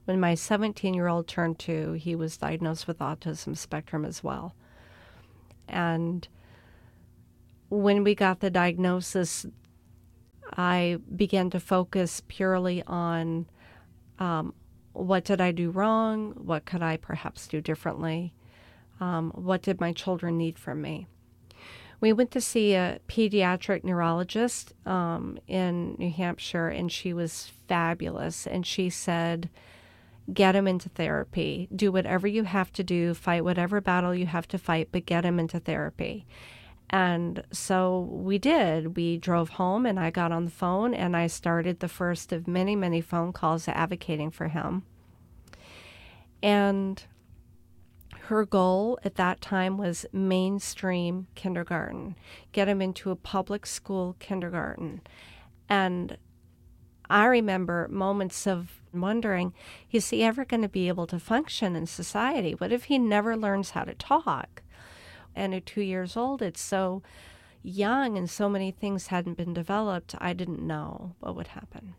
When 0.04 0.18
my 0.18 0.34
17 0.34 0.94
year 0.94 1.06
old 1.06 1.28
turned 1.28 1.58
two, 1.58 1.92
he 1.92 2.14
was 2.16 2.36
diagnosed 2.36 2.88
with 2.88 2.98
autism 2.98 3.56
spectrum 3.56 4.04
as 4.04 4.24
well. 4.24 4.54
And 5.68 6.26
when 7.68 8.04
we 8.04 8.14
got 8.14 8.40
the 8.40 8.50
diagnosis, 8.50 9.46
I 10.56 10.98
began 11.14 11.50
to 11.50 11.60
focus 11.60 12.22
purely 12.28 12.82
on 12.86 13.46
um, 14.18 14.54
what 14.92 15.24
did 15.24 15.40
I 15.40 15.52
do 15.52 15.70
wrong? 15.70 16.32
What 16.32 16.64
could 16.64 16.82
I 16.82 16.96
perhaps 16.96 17.48
do 17.48 17.60
differently? 17.60 18.34
Um, 19.00 19.32
what 19.34 19.62
did 19.62 19.80
my 19.80 19.92
children 19.92 20.36
need 20.36 20.58
from 20.58 20.82
me? 20.82 21.06
We 22.00 22.12
went 22.12 22.30
to 22.32 22.40
see 22.40 22.74
a 22.74 22.98
pediatric 23.08 23.84
neurologist 23.84 24.74
um, 24.84 25.38
in 25.46 25.94
New 25.98 26.10
Hampshire, 26.10 26.68
and 26.68 26.90
she 26.90 27.12
was 27.12 27.52
fabulous. 27.68 28.46
And 28.46 28.66
she 28.66 28.90
said, 28.90 29.48
get 30.32 30.54
him 30.54 30.68
into 30.68 30.88
therapy. 30.88 31.68
Do 31.74 31.90
whatever 31.90 32.26
you 32.26 32.44
have 32.44 32.72
to 32.74 32.84
do, 32.84 33.14
fight 33.14 33.44
whatever 33.44 33.80
battle 33.80 34.14
you 34.14 34.26
have 34.26 34.46
to 34.48 34.58
fight, 34.58 34.88
but 34.92 35.06
get 35.06 35.24
him 35.24 35.38
into 35.38 35.58
therapy. 35.58 36.26
And 36.90 37.42
so 37.50 38.00
we 38.10 38.38
did. 38.38 38.96
We 38.96 39.16
drove 39.16 39.50
home, 39.50 39.86
and 39.86 39.98
I 39.98 40.10
got 40.10 40.30
on 40.30 40.44
the 40.44 40.50
phone, 40.50 40.92
and 40.92 41.16
I 41.16 41.26
started 41.26 41.80
the 41.80 41.88
first 41.88 42.32
of 42.32 42.46
many, 42.46 42.76
many 42.76 43.00
phone 43.00 43.32
calls 43.32 43.66
advocating 43.66 44.30
for 44.30 44.48
him. 44.48 44.84
And 46.42 47.02
her 48.26 48.44
goal 48.44 48.98
at 49.04 49.16
that 49.16 49.40
time 49.40 49.78
was 49.78 50.06
mainstream 50.12 51.26
kindergarten, 51.34 52.14
get 52.52 52.68
him 52.68 52.82
into 52.82 53.10
a 53.10 53.16
public 53.16 53.66
school 53.66 54.16
kindergarten. 54.18 55.00
And 55.68 56.16
I 57.12 57.26
remember 57.26 57.88
moments 57.90 58.46
of 58.46 58.80
wondering 58.90 59.52
is 59.90 60.08
he 60.08 60.24
ever 60.24 60.46
going 60.46 60.62
to 60.62 60.68
be 60.68 60.88
able 60.88 61.06
to 61.08 61.18
function 61.18 61.76
in 61.76 61.86
society? 61.86 62.52
What 62.52 62.72
if 62.72 62.84
he 62.84 62.98
never 62.98 63.36
learns 63.36 63.70
how 63.70 63.84
to 63.84 63.94
talk? 63.94 64.62
And 65.34 65.54
at 65.54 65.66
two 65.66 65.82
years 65.82 66.16
old, 66.16 66.40
it's 66.40 66.62
so 66.62 67.02
young 67.62 68.16
and 68.16 68.30
so 68.30 68.48
many 68.48 68.70
things 68.70 69.08
hadn't 69.08 69.36
been 69.36 69.52
developed, 69.52 70.14
I 70.18 70.32
didn't 70.32 70.66
know 70.66 71.14
what 71.20 71.36
would 71.36 71.48
happen. 71.48 71.96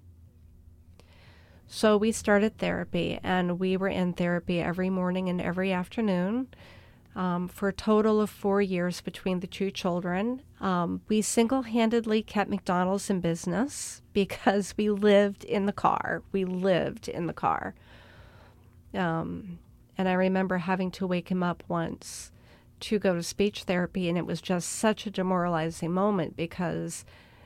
So 1.68 1.96
we 1.96 2.12
started 2.12 2.58
therapy, 2.58 3.20
and 3.24 3.60
we 3.60 3.78
were 3.78 3.90
in 3.90 4.14
therapy 4.14 4.60
every 4.62 4.90
morning 4.90 5.30
and 5.30 5.40
every 5.40 5.72
afternoon 5.72 6.48
um, 7.16 7.48
for 7.48 7.70
a 7.70 7.74
total 7.74 8.20
of 8.20 8.30
four 8.30 8.62
years 8.62 9.02
between 9.02 9.40
the 9.40 9.48
two 9.48 9.72
children. 9.72 10.42
Um, 10.60 11.02
we 11.08 11.22
single 11.22 11.64
handedly 11.64 12.22
kept 12.24 12.50
McDonald's 12.50 13.10
in 13.10 13.20
business 13.20 14.02
because 14.14 14.74
we 14.78 14.90
lived 14.90 15.44
in 15.44 15.66
the 15.66 15.74
car. 15.74 16.24
We 16.32 16.46
lived 16.46 17.08
in 17.08 17.28
the 17.28 17.34
car. 17.34 17.76
Um, 18.94 19.60
and 19.98 20.10
I 20.10 20.14
remember 20.14 20.58
having 20.58 20.92
to 20.92 21.08
wake 21.08 21.30
him 21.30 21.44
up 21.44 21.64
once 21.68 22.32
to 22.82 23.00
go 23.00 23.16
to 23.16 23.24
speech 23.24 23.64
therapy, 23.64 24.10
and 24.10 24.18
it 24.18 24.26
was 24.26 24.42
just 24.42 24.70
such 24.70 25.06
a 25.06 25.12
demoralizing 25.12 25.92
moment 25.92 26.36
because 26.36 27.06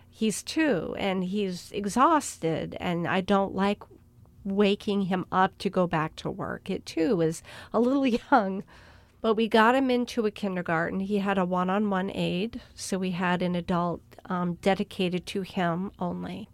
he's 0.09 0.41
two 0.41 0.95
and 0.97 1.25
he's 1.25 1.71
exhausted, 1.73 2.75
and 2.79 3.07
I 3.07 3.21
don't 3.21 3.53
like 3.53 3.83
waking 4.43 5.03
him 5.03 5.25
up 5.31 5.57
to 5.59 5.69
go 5.69 5.87
back 5.87 6.15
to 6.15 6.31
work. 6.31 6.69
It 6.69 6.85
too 6.85 7.21
is 7.21 7.43
a 7.73 7.79
little 7.79 8.07
young 8.31 8.63
But 9.21 9.33
we 9.33 9.47
got 9.47 9.75
him 9.75 9.89
into 9.89 10.25
a 10.25 10.31
kindergarten. 10.31 10.99
He 10.99 11.17
had 11.17 11.37
a 11.37 11.45
one 11.45 11.69
on 11.69 11.89
one 11.89 12.11
aide, 12.13 12.61
so 12.75 12.97
we 12.97 13.11
had 13.11 13.41
an 13.41 13.55
adult 13.55 14.01
um, 14.25 14.55
dedicated 14.55 15.25
to 15.27 15.41
him 15.41 15.91
only. 15.99 16.49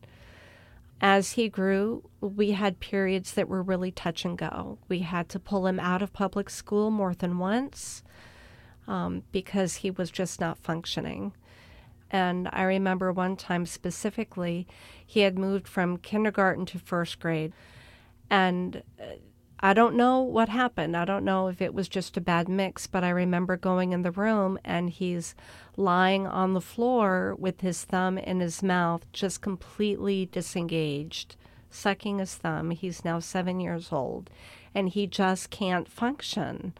As 1.01 1.33
he 1.33 1.49
grew, 1.49 2.09
we 2.21 2.51
had 2.51 2.79
periods 2.79 3.33
that 3.33 3.49
were 3.49 3.61
really 3.61 3.91
touch 3.91 4.23
and 4.23 4.37
go. 4.37 4.77
We 4.87 4.99
had 4.99 5.27
to 5.29 5.39
pull 5.39 5.67
him 5.67 5.79
out 5.79 6.01
of 6.01 6.13
public 6.13 6.49
school 6.49 6.89
more 6.89 7.13
than 7.13 7.39
once 7.39 8.03
um, 8.87 9.23
because 9.33 9.75
he 9.75 9.91
was 9.91 10.09
just 10.09 10.39
not 10.39 10.57
functioning. 10.57 11.33
And 12.09 12.47
I 12.53 12.61
remember 12.63 13.11
one 13.11 13.35
time 13.35 13.65
specifically, 13.65 14.67
he 15.05 15.21
had 15.21 15.37
moved 15.37 15.67
from 15.67 15.97
kindergarten 15.97 16.65
to 16.67 16.79
first 16.79 17.19
grade. 17.19 17.51
And 18.29 18.83
uh, 18.97 19.15
I 19.65 19.73
don't 19.73 19.95
know 19.95 20.19
what 20.19 20.49
happened. 20.49 20.97
I 20.97 21.05
don't 21.05 21.23
know 21.23 21.47
if 21.47 21.61
it 21.61 21.73
was 21.73 21.87
just 21.87 22.17
a 22.17 22.21
bad 22.21 22.49
mix, 22.49 22.85
but 22.85 23.01
I 23.01 23.09
remember 23.09 23.55
going 23.55 23.93
in 23.93 24.01
the 24.01 24.11
room 24.11 24.59
and 24.65 24.89
he's 24.89 25.35
lying 25.77 26.27
on 26.27 26.51
the 26.51 26.59
floor 26.59 27.33
with 27.39 27.61
his 27.61 27.85
thumb 27.85 28.17
in 28.17 28.41
his 28.41 28.61
mouth, 28.61 29.09
just 29.13 29.39
completely 29.41 30.25
disengaged, 30.25 31.37
sucking 31.69 32.19
his 32.19 32.35
thumb. 32.35 32.71
He's 32.71 33.05
now 33.05 33.19
seven 33.19 33.61
years 33.61 33.93
old 33.93 34.29
and 34.75 34.89
he 34.89 35.07
just 35.07 35.49
can't 35.49 35.87
function 35.87 36.73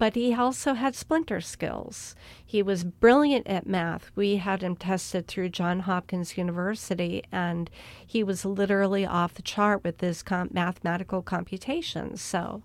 but 0.00 0.14
he 0.14 0.34
also 0.34 0.72
had 0.72 0.94
splinter 0.94 1.42
skills. 1.42 2.16
He 2.42 2.62
was 2.62 2.84
brilliant 2.84 3.46
at 3.46 3.66
math. 3.66 4.10
We 4.14 4.36
had 4.36 4.62
him 4.62 4.74
tested 4.74 5.28
through 5.28 5.50
Johns 5.50 5.84
Hopkins 5.84 6.38
University, 6.38 7.22
and 7.30 7.68
he 8.06 8.24
was 8.24 8.46
literally 8.46 9.04
off 9.04 9.34
the 9.34 9.42
chart 9.42 9.84
with 9.84 10.00
his 10.00 10.22
com- 10.22 10.48
mathematical 10.54 11.20
computations. 11.20 12.22
So, 12.22 12.62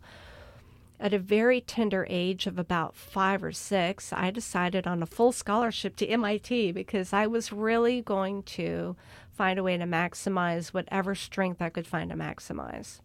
at 0.97 1.13
a 1.13 1.19
very 1.19 1.59
tender 1.59 2.07
age 2.09 2.47
of 2.47 2.57
about 2.57 2.95
five 2.95 3.43
or 3.43 3.51
six, 3.51 4.13
I 4.13 4.31
decided 4.31 4.87
on 4.87 5.03
a 5.03 5.05
full 5.05 5.33
scholarship 5.33 5.97
to 5.97 6.07
MIT 6.07 6.71
because 6.71 7.11
I 7.11 7.27
was 7.27 7.51
really 7.51 8.01
going 8.01 8.43
to 8.43 8.95
find 9.33 9.59
a 9.59 9.63
way 9.63 9.75
to 9.75 9.83
maximize 9.83 10.69
whatever 10.69 11.13
strength 11.15 11.61
I 11.61 11.67
could 11.67 11.85
find 11.85 12.11
to 12.11 12.15
maximize. 12.15 13.01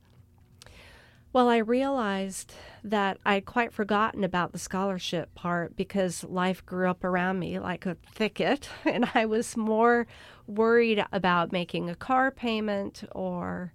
Well, 1.32 1.48
I 1.48 1.58
realized 1.58 2.52
that 2.82 3.18
I'd 3.24 3.46
quite 3.46 3.72
forgotten 3.72 4.24
about 4.24 4.50
the 4.50 4.58
scholarship 4.58 5.32
part 5.36 5.76
because 5.76 6.24
life 6.24 6.66
grew 6.66 6.90
up 6.90 7.04
around 7.04 7.38
me 7.38 7.60
like 7.60 7.86
a 7.86 7.96
thicket, 8.12 8.68
and 8.84 9.08
I 9.14 9.26
was 9.26 9.56
more 9.56 10.08
worried 10.48 11.04
about 11.12 11.52
making 11.52 11.88
a 11.88 11.94
car 11.94 12.32
payment 12.32 13.04
or 13.12 13.72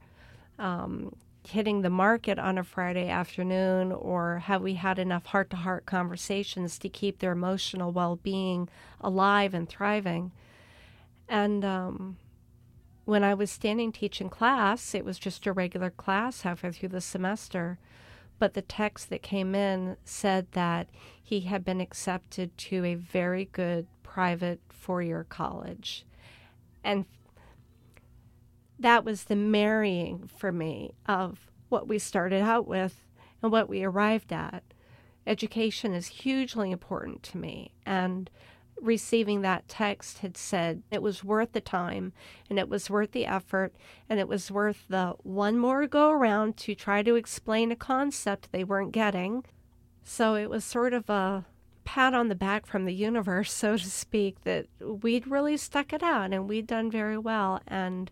um, 0.60 1.16
hitting 1.48 1.82
the 1.82 1.90
market 1.90 2.40
on 2.40 2.58
a 2.58 2.64
Friday 2.64 3.08
afternoon, 3.08 3.94
or 3.94 4.40
have 4.40 4.62
we 4.62 4.74
had 4.74 5.00
enough 5.00 5.28
heart 5.28 5.50
to 5.52 5.56
heart 5.56 5.86
conversations 5.86 6.78
to 6.80 6.90
keep 6.90 7.20
their 7.20 7.32
emotional 7.32 7.94
well 7.94 8.18
being 8.18 8.68
alive 9.00 9.54
and 9.54 9.70
thriving. 9.70 10.34
And 11.30 11.64
um, 11.64 12.18
when 13.06 13.24
I 13.24 13.36
was 13.36 13.52
standing 13.52 13.92
teaching 13.92 14.30
class, 14.30 14.94
it 14.96 15.06
was 15.06 15.20
just 15.20 15.46
a 15.46 15.54
regular 15.54 15.92
class 15.92 16.42
halfway 16.42 16.72
through 16.72 16.90
the 16.90 17.02
semester. 17.02 17.78
But 18.38 18.54
the 18.54 18.62
text 18.62 19.10
that 19.10 19.22
came 19.22 19.56
in 19.56 19.96
said 20.04 20.48
that 20.52 20.90
he 21.22 21.42
had 21.42 21.64
been 21.64 21.80
accepted 21.80 22.58
to 22.58 22.84
a 22.84 22.96
very 22.96 23.46
good 23.46 23.88
private 24.04 24.60
four 24.70 25.02
year 25.02 25.26
college. 25.30 26.06
And 26.84 27.06
that 28.80 29.06
was 29.06 29.26
the 29.26 29.36
marrying 29.36 30.28
for 30.28 30.52
me 30.52 30.94
of 31.06 31.50
what 31.70 31.88
we 31.88 31.98
started 31.98 32.42
out 32.42 32.68
with 32.68 33.06
and 33.42 33.52
what 33.52 33.70
we 33.70 33.84
arrived 33.84 34.34
at. 34.34 34.64
Education 35.26 35.94
is 35.94 36.08
hugely 36.08 36.72
important 36.72 37.24
to 37.24 37.38
me. 37.38 37.72
And 37.86 38.30
receiving 38.82 39.42
that 39.42 39.68
text 39.68 40.20
had 40.20 40.38
said 40.38 40.84
it 40.92 41.02
was 41.02 41.24
worth 41.24 41.54
the 41.54 41.62
time 41.62 42.14
and 42.50 42.60
it 42.60 42.70
was 42.70 42.90
worth 42.90 43.12
the 43.12 43.26
effort 43.26 43.74
and 44.10 44.20
it 44.20 44.28
was 44.28 44.52
worth 44.52 44.86
the 44.90 45.14
one 45.24 45.58
more 45.58 45.88
go 45.88 46.12
around 46.12 46.58
to 46.58 46.76
try 46.76 47.02
to 47.02 47.16
explain 47.16 47.72
a 47.72 47.76
concept 47.76 48.52
they 48.52 48.64
weren't 48.64 48.92
getting. 48.92 49.44
So 50.04 50.36
it 50.36 50.50
was 50.50 50.64
sort 50.64 50.94
of 50.94 51.10
a 51.10 51.46
pat 51.86 52.14
on 52.14 52.28
the 52.28 52.36
back 52.36 52.66
from 52.66 52.86
the 52.86 52.94
universe, 52.94 53.52
so 53.54 53.78
to 53.78 53.90
speak, 53.90 54.42
that 54.44 54.68
we'd 54.82 55.28
really 55.28 55.58
stuck 55.58 55.94
it 55.94 56.04
out 56.04 56.34
and 56.34 56.50
we'd 56.50 56.68
done 56.68 56.92
very 56.92 57.18
well. 57.18 57.62
And 57.68 58.12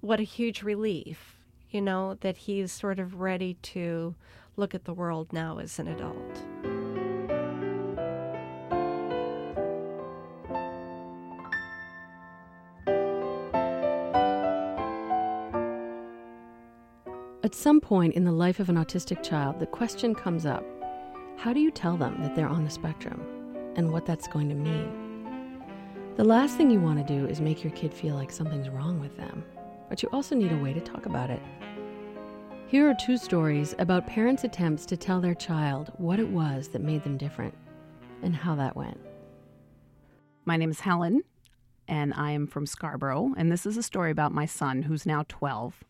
what 0.00 0.20
a 0.20 0.24
huge 0.24 0.62
relief, 0.62 1.36
you 1.70 1.82
know, 1.82 2.16
that 2.20 2.38
he's 2.38 2.72
sort 2.72 2.98
of 2.98 3.20
ready 3.20 3.54
to 3.62 4.14
look 4.56 4.74
at 4.74 4.84
the 4.84 4.94
world 4.94 5.32
now 5.32 5.58
as 5.58 5.78
an 5.78 5.88
adult. 5.88 6.69
At 17.50 17.56
some 17.56 17.80
point 17.80 18.14
in 18.14 18.22
the 18.22 18.30
life 18.30 18.60
of 18.60 18.68
an 18.68 18.76
autistic 18.76 19.24
child, 19.24 19.58
the 19.58 19.66
question 19.66 20.14
comes 20.14 20.46
up 20.46 20.64
how 21.36 21.52
do 21.52 21.58
you 21.58 21.72
tell 21.72 21.96
them 21.96 22.22
that 22.22 22.36
they're 22.36 22.46
on 22.46 22.62
the 22.62 22.70
spectrum 22.70 23.26
and 23.74 23.90
what 23.90 24.06
that's 24.06 24.28
going 24.28 24.48
to 24.50 24.54
mean? 24.54 25.60
The 26.14 26.22
last 26.22 26.56
thing 26.56 26.70
you 26.70 26.80
want 26.80 27.04
to 27.04 27.12
do 27.12 27.26
is 27.26 27.40
make 27.40 27.64
your 27.64 27.72
kid 27.72 27.92
feel 27.92 28.14
like 28.14 28.30
something's 28.30 28.68
wrong 28.68 29.00
with 29.00 29.16
them, 29.16 29.44
but 29.88 30.00
you 30.00 30.08
also 30.12 30.36
need 30.36 30.52
a 30.52 30.58
way 30.58 30.72
to 30.72 30.80
talk 30.80 31.06
about 31.06 31.28
it. 31.28 31.42
Here 32.68 32.88
are 32.88 32.94
two 32.94 33.16
stories 33.16 33.74
about 33.80 34.06
parents' 34.06 34.44
attempts 34.44 34.86
to 34.86 34.96
tell 34.96 35.20
their 35.20 35.34
child 35.34 35.90
what 35.96 36.20
it 36.20 36.28
was 36.28 36.68
that 36.68 36.82
made 36.82 37.02
them 37.02 37.18
different 37.18 37.54
and 38.22 38.36
how 38.36 38.54
that 38.54 38.76
went. 38.76 39.00
My 40.44 40.56
name 40.56 40.70
is 40.70 40.78
Helen, 40.78 41.24
and 41.88 42.14
I 42.14 42.30
am 42.30 42.46
from 42.46 42.64
Scarborough, 42.64 43.34
and 43.36 43.50
this 43.50 43.66
is 43.66 43.76
a 43.76 43.82
story 43.82 44.12
about 44.12 44.30
my 44.30 44.46
son 44.46 44.82
who's 44.82 45.04
now 45.04 45.24
12 45.26 45.82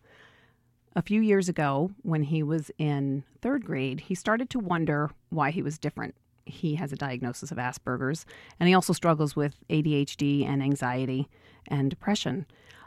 a 0.97 1.03
few 1.03 1.21
years 1.21 1.49
ago, 1.49 1.93
when 2.03 2.25
he 2.25 2.43
was 2.43 2.71
in 2.79 3.23
third 3.41 3.65
grade, 3.65 4.01
he 4.01 4.15
started 4.15 4.51
to 4.51 4.59
wonder 4.59 5.11
why 5.29 5.51
he 5.51 5.63
was 5.63 5.79
different. 5.79 6.15
He 6.47 6.75
has 6.75 6.93
a 6.93 6.97
diagnosis 6.97 7.53
of 7.53 7.59
Asperger's, 7.59 8.27
and 8.59 8.69
he 8.69 8.75
also 8.75 8.93
struggles 8.93 9.37
with 9.37 9.55
ADHD 9.69 10.45
and 10.47 10.63
anxiety 10.63 11.29
and 11.69 11.91
depression. 11.91 12.47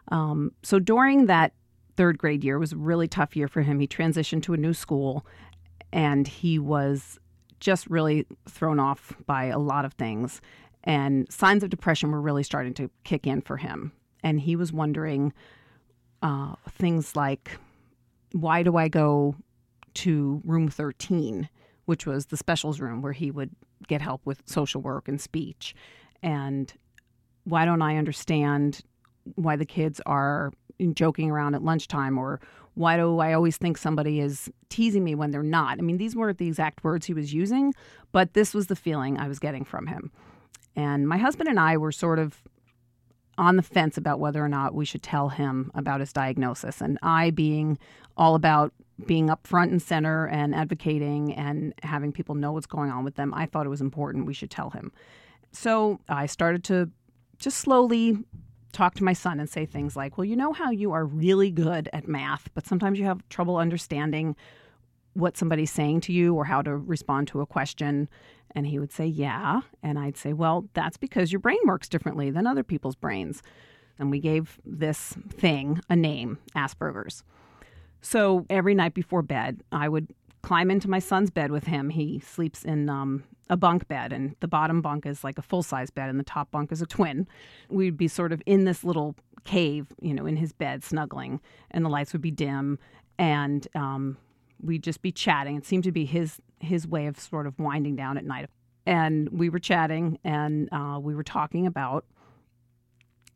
Um, 0.09 0.51
so 0.63 0.79
during 0.79 1.27
that 1.27 1.53
third 1.95 2.17
grade 2.17 2.43
year, 2.43 2.59
was 2.59 2.73
a 2.73 2.77
really 2.77 3.07
tough 3.07 3.35
year 3.35 3.47
for 3.47 3.61
him. 3.61 3.79
He 3.79 3.87
transitioned 3.87 4.43
to 4.43 4.53
a 4.53 4.57
new 4.57 4.73
school, 4.73 5.25
and 5.91 6.27
he 6.27 6.59
was 6.59 7.19
just 7.59 7.87
really 7.89 8.25
thrown 8.49 8.79
off 8.79 9.13
by 9.25 9.45
a 9.45 9.59
lot 9.59 9.85
of 9.85 9.93
things. 9.93 10.41
And 10.83 11.31
signs 11.31 11.63
of 11.63 11.69
depression 11.69 12.11
were 12.11 12.19
really 12.19 12.43
starting 12.43 12.73
to 12.73 12.89
kick 13.05 13.25
in 13.25 13.41
for 13.41 13.57
him. 13.57 13.93
And 14.21 14.41
he 14.41 14.55
was 14.55 14.73
wondering 14.73 15.31
uh, 16.21 16.55
things 16.69 17.15
like 17.15 17.57
why 18.33 18.63
do 18.63 18.75
I 18.75 18.89
go 18.89 19.35
to 19.93 20.41
room 20.43 20.67
13, 20.67 21.47
which 21.85 22.05
was 22.05 22.25
the 22.25 22.37
specials 22.37 22.79
room 22.79 23.01
where 23.01 23.13
he 23.13 23.31
would 23.31 23.51
get 23.87 24.01
help 24.01 24.21
with 24.25 24.41
social 24.45 24.81
work 24.81 25.07
and 25.07 25.21
speech? 25.21 25.73
And 26.21 26.73
why 27.45 27.63
don't 27.63 27.81
I 27.81 27.97
understand 27.97 28.81
why 29.35 29.55
the 29.55 29.65
kids 29.65 30.01
are 30.05 30.51
joking 30.93 31.31
around 31.31 31.55
at 31.55 31.63
lunchtime 31.63 32.17
or 32.17 32.41
why 32.73 32.97
do 32.97 33.19
I 33.19 33.33
always 33.33 33.57
think 33.57 33.77
somebody 33.77 34.19
is 34.19 34.49
teasing 34.69 35.03
me 35.03 35.13
when 35.13 35.29
they're 35.29 35.43
not? 35.43 35.77
I 35.77 35.81
mean, 35.81 35.97
these 35.97 36.15
weren't 36.15 36.39
the 36.39 36.47
exact 36.47 36.83
words 36.83 37.05
he 37.05 37.13
was 37.13 37.33
using, 37.33 37.73
but 38.11 38.33
this 38.33 38.53
was 38.53 38.67
the 38.67 38.75
feeling 38.75 39.19
I 39.19 39.27
was 39.27 39.37
getting 39.37 39.63
from 39.63 39.85
him. 39.85 40.11
And 40.75 41.07
my 41.07 41.17
husband 41.17 41.49
and 41.49 41.59
I 41.59 41.77
were 41.77 41.91
sort 41.91 42.17
of 42.17 42.41
on 43.37 43.55
the 43.55 43.63
fence 43.63 43.97
about 43.97 44.19
whether 44.19 44.43
or 44.43 44.49
not 44.49 44.73
we 44.73 44.85
should 44.85 45.03
tell 45.03 45.29
him 45.29 45.71
about 45.73 45.99
his 45.99 46.13
diagnosis. 46.13 46.81
And 46.81 46.99
I, 47.01 47.31
being 47.31 47.77
all 48.15 48.35
about 48.35 48.73
being 49.05 49.29
up 49.29 49.47
front 49.47 49.71
and 49.71 49.81
center 49.81 50.27
and 50.27 50.53
advocating 50.53 51.33
and 51.33 51.73
having 51.81 52.11
people 52.11 52.35
know 52.35 52.51
what's 52.51 52.67
going 52.67 52.91
on 52.91 53.03
with 53.03 53.15
them, 53.15 53.33
I 53.33 53.45
thought 53.45 53.65
it 53.65 53.69
was 53.69 53.81
important 53.81 54.25
we 54.25 54.33
should 54.33 54.51
tell 54.51 54.69
him. 54.69 54.91
So 55.51 55.99
I 56.07 56.25
started 56.27 56.63
to 56.65 56.89
just 57.39 57.57
slowly 57.57 58.17
talk 58.71 58.95
to 58.95 59.03
my 59.03 59.13
son 59.13 59.39
and 59.39 59.49
say 59.49 59.65
things 59.65 59.95
like, 59.95 60.17
Well, 60.17 60.25
you 60.25 60.35
know 60.35 60.53
how 60.53 60.71
you 60.71 60.91
are 60.91 61.05
really 61.05 61.51
good 61.51 61.89
at 61.93 62.07
math, 62.07 62.49
but 62.53 62.67
sometimes 62.67 62.99
you 62.99 63.05
have 63.05 63.27
trouble 63.29 63.57
understanding 63.57 64.35
what 65.13 65.37
somebody's 65.37 65.71
saying 65.71 66.01
to 66.01 66.11
you 66.13 66.33
or 66.35 66.45
how 66.45 66.61
to 66.61 66.75
respond 66.75 67.27
to 67.29 67.41
a 67.41 67.45
question. 67.45 68.09
And 68.55 68.67
he 68.67 68.79
would 68.79 68.91
say, 68.91 69.05
Yeah. 69.05 69.61
And 69.81 69.97
I'd 69.97 70.17
say, 70.17 70.33
Well, 70.33 70.67
that's 70.73 70.97
because 70.97 71.31
your 71.31 71.39
brain 71.39 71.59
works 71.65 71.89
differently 71.89 72.29
than 72.29 72.47
other 72.47 72.63
people's 72.63 72.95
brains. 72.95 73.41
And 73.99 74.09
we 74.09 74.19
gave 74.19 74.59
this 74.65 75.15
thing 75.29 75.81
a 75.89 75.95
name, 75.95 76.39
Asperger's. 76.55 77.23
So 78.01 78.45
every 78.49 78.75
night 78.75 78.93
before 78.93 79.21
bed, 79.21 79.63
I 79.71 79.87
would 79.87 80.13
climb 80.41 80.69
into 80.69 80.89
my 80.89 80.99
son's 80.99 81.29
bed 81.29 81.51
with 81.51 81.65
him. 81.65 81.89
He 81.89 82.19
sleeps 82.19 82.63
in 82.63 82.89
um, 82.89 83.23
a 83.49 83.57
bunk 83.57 83.87
bed, 83.87 84.11
and 84.11 84.35
the 84.41 84.47
bottom 84.47 84.81
bunk 84.81 85.05
is 85.05 85.23
like 85.23 85.37
a 85.37 85.41
full 85.41 85.63
size 85.63 85.89
bed, 85.89 86.09
and 86.09 86.19
the 86.19 86.23
top 86.23 86.51
bunk 86.51 86.71
is 86.71 86.81
a 86.81 86.85
twin. 86.85 87.27
We'd 87.69 87.97
be 87.97 88.07
sort 88.07 88.31
of 88.31 88.41
in 88.45 88.65
this 88.65 88.83
little 88.83 89.15
cave, 89.45 89.87
you 90.01 90.13
know, 90.13 90.25
in 90.25 90.35
his 90.35 90.53
bed, 90.53 90.83
snuggling, 90.83 91.39
and 91.71 91.83
the 91.83 91.89
lights 91.89 92.13
would 92.13 92.21
be 92.21 92.31
dim. 92.31 92.77
And 93.17 93.67
um, 93.75 94.17
we'd 94.61 94.83
just 94.83 95.01
be 95.01 95.11
chatting. 95.11 95.55
It 95.55 95.65
seemed 95.65 95.83
to 95.85 95.91
be 95.91 96.05
his 96.05 96.41
his 96.63 96.87
way 96.87 97.07
of 97.07 97.19
sort 97.19 97.47
of 97.47 97.59
winding 97.59 97.95
down 97.95 98.17
at 98.17 98.25
night. 98.25 98.49
And 98.85 99.29
we 99.29 99.49
were 99.49 99.59
chatting, 99.59 100.19
and 100.23 100.67
uh, 100.71 100.99
we 101.01 101.15
were 101.15 101.23
talking 101.23 101.65
about, 101.67 102.05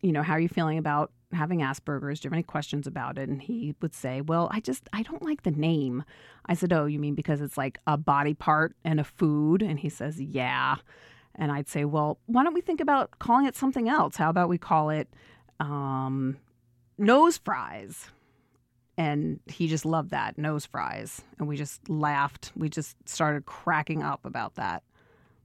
you 0.01 0.11
know, 0.11 0.21
how 0.21 0.33
are 0.33 0.39
you 0.39 0.49
feeling 0.49 0.77
about 0.77 1.11
having 1.31 1.59
Asperger's? 1.59 2.19
Do 2.19 2.25
you 2.25 2.29
have 2.29 2.33
any 2.33 2.43
questions 2.43 2.87
about 2.87 3.17
it? 3.17 3.29
And 3.29 3.41
he 3.41 3.75
would 3.81 3.93
say, 3.93 4.21
Well, 4.21 4.49
I 4.51 4.59
just, 4.59 4.89
I 4.93 5.03
don't 5.03 5.23
like 5.23 5.43
the 5.43 5.51
name. 5.51 6.03
I 6.45 6.53
said, 6.53 6.73
Oh, 6.73 6.85
you 6.85 6.99
mean 6.99 7.15
because 7.15 7.41
it's 7.41 7.57
like 7.57 7.79
a 7.87 7.97
body 7.97 8.33
part 8.33 8.75
and 8.83 8.99
a 8.99 9.03
food? 9.03 9.61
And 9.61 9.79
he 9.79 9.89
says, 9.89 10.21
Yeah. 10.21 10.75
And 11.35 11.51
I'd 11.51 11.67
say, 11.67 11.85
Well, 11.85 12.19
why 12.25 12.43
don't 12.43 12.53
we 12.53 12.61
think 12.61 12.81
about 12.81 13.19
calling 13.19 13.45
it 13.45 13.55
something 13.55 13.89
else? 13.89 14.15
How 14.17 14.29
about 14.29 14.49
we 14.49 14.57
call 14.57 14.89
it 14.89 15.07
um, 15.59 16.37
nose 16.97 17.37
fries? 17.37 18.09
And 18.97 19.39
he 19.45 19.67
just 19.67 19.85
loved 19.85 20.09
that, 20.09 20.37
nose 20.37 20.65
fries. 20.65 21.21
And 21.37 21.47
we 21.47 21.55
just 21.55 21.87
laughed. 21.89 22.51
We 22.55 22.69
just 22.69 22.95
started 23.07 23.45
cracking 23.45 24.01
up 24.01 24.25
about 24.25 24.55
that. 24.55 24.83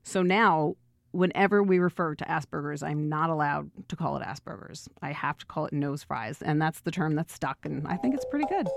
So 0.02 0.22
now, 0.22 0.76
whenever 1.10 1.62
we 1.62 1.78
refer 1.78 2.14
to 2.14 2.24
Asperger's, 2.24 2.82
I'm 2.82 3.08
not 3.08 3.28
allowed 3.28 3.70
to 3.88 3.96
call 3.96 4.16
it 4.16 4.22
Asperger's. 4.22 4.88
I 5.02 5.12
have 5.12 5.38
to 5.38 5.46
call 5.46 5.66
it 5.66 5.72
nose 5.72 6.02
fries. 6.02 6.40
And 6.40 6.60
that's 6.60 6.80
the 6.80 6.90
term 6.90 7.14
that's 7.14 7.34
stuck. 7.34 7.58
And 7.64 7.86
I 7.86 7.96
think 7.96 8.14
it's 8.14 8.24
pretty 8.24 8.46
good. 8.46 8.68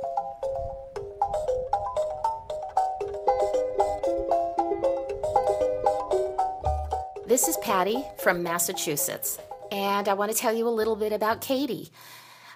This 7.27 7.47
is 7.47 7.57
Patty 7.57 8.05
from 8.19 8.43
Massachusetts, 8.43 9.39
and 9.71 10.07
I 10.07 10.13
want 10.13 10.31
to 10.31 10.37
tell 10.37 10.53
you 10.53 10.67
a 10.67 10.69
little 10.69 10.95
bit 10.95 11.11
about 11.11 11.41
Katie. 11.41 11.89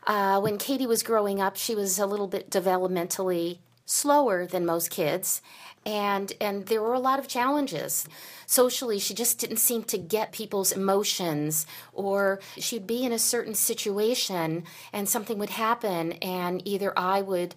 Uh, 0.05 0.39
when 0.39 0.57
Katie 0.57 0.87
was 0.87 1.03
growing 1.03 1.41
up, 1.41 1.55
she 1.55 1.75
was 1.75 1.99
a 1.99 2.05
little 2.05 2.27
bit 2.27 2.49
developmentally 2.49 3.59
slower 3.85 4.45
than 4.45 4.65
most 4.65 4.91
kids, 4.91 5.41
and 5.83 6.33
and 6.39 6.67
there 6.67 6.81
were 6.81 6.93
a 6.93 6.99
lot 6.99 7.17
of 7.17 7.27
challenges. 7.27 8.07
Socially, 8.45 8.99
she 8.99 9.13
just 9.15 9.39
didn't 9.39 9.57
seem 9.57 9.83
to 9.83 9.97
get 9.97 10.31
people's 10.31 10.71
emotions, 10.71 11.65
or 11.91 12.39
she'd 12.57 12.85
be 12.85 13.03
in 13.03 13.11
a 13.11 13.19
certain 13.19 13.55
situation 13.55 14.63
and 14.93 15.09
something 15.09 15.39
would 15.39 15.49
happen, 15.49 16.13
and 16.13 16.61
either 16.67 16.93
I 16.97 17.21
would 17.21 17.55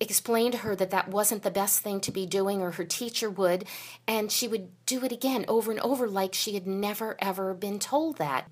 explain 0.00 0.52
to 0.52 0.58
her 0.58 0.74
that 0.74 0.90
that 0.90 1.08
wasn't 1.08 1.42
the 1.42 1.50
best 1.50 1.80
thing 1.80 2.00
to 2.00 2.10
be 2.10 2.26
doing, 2.26 2.62
or 2.62 2.72
her 2.72 2.84
teacher 2.84 3.28
would, 3.30 3.64
and 4.08 4.32
she 4.32 4.48
would 4.48 4.68
do 4.86 5.04
it 5.04 5.12
again 5.12 5.44
over 5.48 5.70
and 5.70 5.80
over 5.80 6.08
like 6.08 6.34
she 6.34 6.54
had 6.54 6.66
never 6.66 7.14
ever 7.18 7.52
been 7.54 7.78
told 7.78 8.16
that. 8.16 8.48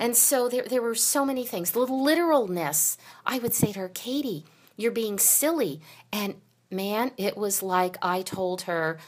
And 0.00 0.16
so 0.16 0.48
there, 0.48 0.64
there 0.64 0.80
were 0.80 0.94
so 0.94 1.26
many 1.26 1.44
things. 1.44 1.72
The 1.72 1.80
literalness, 1.80 2.96
I 3.26 3.38
would 3.38 3.52
say 3.52 3.72
to 3.72 3.80
her, 3.80 3.88
Katie, 3.90 4.46
you're 4.74 4.90
being 4.90 5.18
silly. 5.18 5.82
And 6.10 6.36
man, 6.70 7.12
it 7.18 7.36
was 7.36 7.62
like 7.62 7.98
I 8.00 8.22
told 8.22 8.62
her 8.62 8.98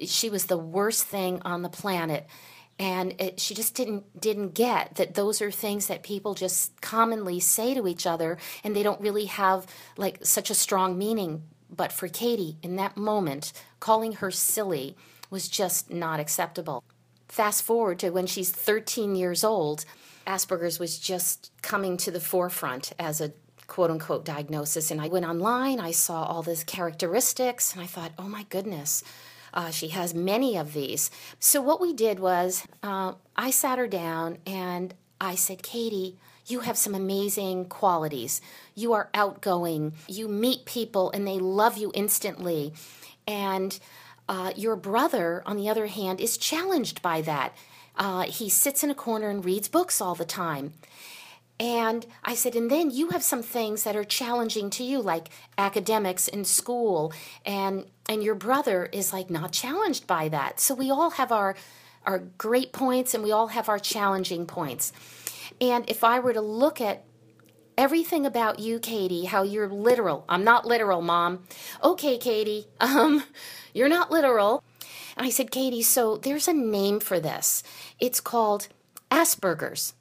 she 0.00 0.30
was 0.30 0.46
the 0.46 0.56
worst 0.56 1.04
thing 1.04 1.42
on 1.44 1.60
the 1.60 1.68
planet. 1.68 2.26
And 2.78 3.14
it, 3.20 3.40
she 3.40 3.54
just 3.54 3.74
didn't 3.74 4.18
didn't 4.18 4.54
get 4.54 4.94
that 4.94 5.14
those 5.14 5.42
are 5.42 5.50
things 5.50 5.88
that 5.88 6.02
people 6.02 6.34
just 6.34 6.80
commonly 6.80 7.40
say 7.40 7.74
to 7.74 7.88
each 7.88 8.06
other, 8.06 8.38
and 8.62 8.74
they 8.74 8.84
don't 8.84 9.00
really 9.00 9.24
have 9.26 9.66
like 9.96 10.24
such 10.24 10.48
a 10.48 10.54
strong 10.54 10.96
meaning. 10.96 11.42
But 11.68 11.92
for 11.92 12.06
Katie, 12.06 12.56
in 12.62 12.76
that 12.76 12.96
moment, 12.96 13.52
calling 13.80 14.12
her 14.12 14.30
silly 14.30 14.96
was 15.28 15.48
just 15.48 15.92
not 15.92 16.20
acceptable. 16.20 16.84
Fast 17.26 17.64
forward 17.64 17.98
to 17.98 18.10
when 18.10 18.26
she's 18.26 18.52
13 18.52 19.16
years 19.16 19.42
old, 19.42 19.84
Asperger's 20.28 20.78
was 20.78 20.98
just 20.98 21.50
coming 21.62 21.96
to 21.96 22.10
the 22.10 22.20
forefront 22.20 22.92
as 22.98 23.20
a 23.20 23.32
quote 23.66 23.90
unquote 23.90 24.24
diagnosis. 24.24 24.90
And 24.90 25.00
I 25.00 25.08
went 25.08 25.26
online, 25.26 25.80
I 25.80 25.90
saw 25.90 26.24
all 26.24 26.42
these 26.42 26.64
characteristics, 26.64 27.72
and 27.72 27.82
I 27.82 27.86
thought, 27.86 28.12
oh 28.18 28.28
my 28.28 28.44
goodness, 28.44 29.02
uh, 29.54 29.70
she 29.70 29.88
has 29.88 30.14
many 30.14 30.56
of 30.56 30.74
these. 30.74 31.10
So 31.40 31.62
what 31.62 31.80
we 31.80 31.92
did 31.92 32.20
was 32.20 32.66
uh, 32.82 33.14
I 33.36 33.50
sat 33.50 33.78
her 33.78 33.88
down 33.88 34.38
and 34.46 34.94
I 35.20 35.34
said, 35.34 35.62
Katie, 35.62 36.18
you 36.46 36.60
have 36.60 36.78
some 36.78 36.94
amazing 36.94 37.66
qualities. 37.66 38.40
You 38.74 38.92
are 38.92 39.10
outgoing. 39.14 39.94
You 40.06 40.28
meet 40.28 40.64
people 40.64 41.10
and 41.10 41.26
they 41.26 41.38
love 41.38 41.76
you 41.76 41.90
instantly. 41.94 42.72
And 43.26 43.78
uh, 44.28 44.52
your 44.56 44.76
brother, 44.76 45.42
on 45.46 45.56
the 45.56 45.68
other 45.68 45.86
hand, 45.86 46.20
is 46.20 46.36
challenged 46.38 47.02
by 47.02 47.22
that. 47.22 47.54
Uh, 47.98 48.22
he 48.22 48.48
sits 48.48 48.84
in 48.84 48.90
a 48.90 48.94
corner 48.94 49.28
and 49.28 49.44
reads 49.44 49.68
books 49.68 50.00
all 50.00 50.14
the 50.14 50.24
time. 50.24 50.72
And 51.60 52.06
I 52.22 52.34
said, 52.34 52.54
and 52.54 52.70
then 52.70 52.90
you 52.90 53.08
have 53.10 53.22
some 53.22 53.42
things 53.42 53.82
that 53.82 53.96
are 53.96 54.04
challenging 54.04 54.70
to 54.70 54.84
you, 54.84 55.02
like 55.02 55.28
academics 55.56 56.28
in 56.28 56.44
school, 56.44 57.12
and 57.44 57.86
and 58.08 58.22
your 58.22 58.36
brother 58.36 58.88
is 58.92 59.12
like 59.12 59.28
not 59.28 59.52
challenged 59.52 60.06
by 60.06 60.28
that. 60.28 60.60
So 60.60 60.74
we 60.74 60.90
all 60.90 61.10
have 61.10 61.32
our 61.32 61.56
our 62.06 62.20
great 62.20 62.72
points, 62.72 63.12
and 63.12 63.24
we 63.24 63.32
all 63.32 63.48
have 63.48 63.68
our 63.68 63.80
challenging 63.80 64.46
points. 64.46 64.92
And 65.60 65.88
if 65.90 66.04
I 66.04 66.20
were 66.20 66.32
to 66.32 66.40
look 66.40 66.80
at 66.80 67.04
everything 67.76 68.24
about 68.24 68.60
you, 68.60 68.78
Katie, 68.78 69.24
how 69.24 69.42
you're 69.42 69.68
literal. 69.68 70.24
I'm 70.28 70.44
not 70.44 70.64
literal, 70.64 71.02
Mom. 71.02 71.44
Okay, 71.82 72.18
Katie. 72.18 72.66
Um, 72.80 73.24
you're 73.74 73.88
not 73.88 74.10
literal. 74.10 74.62
And 75.18 75.26
I 75.26 75.30
said, 75.30 75.50
Katie, 75.50 75.82
so 75.82 76.16
there's 76.16 76.46
a 76.46 76.52
name 76.52 77.00
for 77.00 77.18
this. 77.18 77.64
It's 77.98 78.20
called 78.20 78.68
Asperger's. 79.10 79.94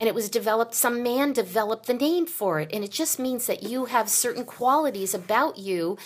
And 0.00 0.08
it 0.08 0.14
was 0.14 0.28
developed, 0.28 0.74
some 0.74 1.02
man 1.02 1.32
developed 1.32 1.86
the 1.86 1.94
name 1.94 2.26
for 2.26 2.58
it. 2.58 2.70
And 2.72 2.82
it 2.82 2.90
just 2.90 3.18
means 3.18 3.46
that 3.46 3.62
you 3.62 3.84
have 3.84 4.08
certain 4.08 4.44
qualities 4.44 5.14
about 5.14 5.56
you. 5.56 5.98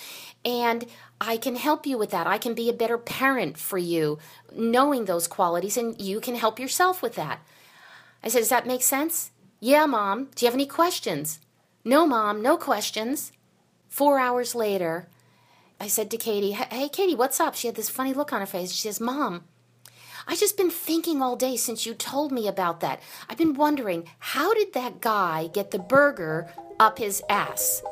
And 0.43 0.85
I 1.19 1.37
can 1.37 1.55
help 1.55 1.87
you 1.87 1.97
with 1.97 2.11
that. 2.11 2.27
I 2.27 2.37
can 2.37 2.53
be 2.53 2.69
a 2.69 2.73
better 2.73 2.99
parent 2.99 3.57
for 3.57 3.79
you, 3.79 4.19
knowing 4.53 5.05
those 5.05 5.27
qualities. 5.27 5.75
And 5.75 5.99
you 5.99 6.19
can 6.19 6.35
help 6.35 6.59
yourself 6.59 7.01
with 7.01 7.15
that. 7.15 7.39
I 8.23 8.27
said, 8.27 8.39
Does 8.39 8.49
that 8.49 8.67
make 8.67 8.83
sense? 8.83 9.31
Yeah, 9.59 9.85
Mom. 9.85 10.29
Do 10.35 10.45
you 10.45 10.47
have 10.47 10.55
any 10.55 10.67
questions? 10.67 11.39
No, 11.83 12.05
Mom, 12.05 12.41
no 12.41 12.57
questions. 12.57 13.31
Four 13.87 14.19
hours 14.19 14.53
later, 14.53 15.07
I 15.79 15.87
said 15.87 16.09
to 16.11 16.17
Katie, 16.17 16.51
Hey, 16.51 16.89
Katie, 16.89 17.15
what's 17.15 17.39
up? 17.39 17.55
She 17.55 17.67
had 17.67 17.75
this 17.75 17.89
funny 17.89 18.13
look 18.13 18.31
on 18.31 18.39
her 18.39 18.45
face. 18.45 18.71
She 18.71 18.81
says, 18.81 19.01
Mom, 19.01 19.43
I've 20.27 20.39
just 20.39 20.57
been 20.57 20.71
thinking 20.71 21.21
all 21.21 21.35
day 21.35 21.55
since 21.55 21.85
you 21.85 21.93
told 21.93 22.31
me 22.31 22.47
about 22.47 22.79
that. 22.79 23.01
I've 23.29 23.37
been 23.37 23.53
wondering, 23.53 24.09
how 24.19 24.53
did 24.53 24.73
that 24.73 25.01
guy 25.01 25.47
get 25.53 25.71
the 25.71 25.79
burger 25.79 26.51
up 26.79 26.97
his 26.97 27.21
ass? 27.29 27.83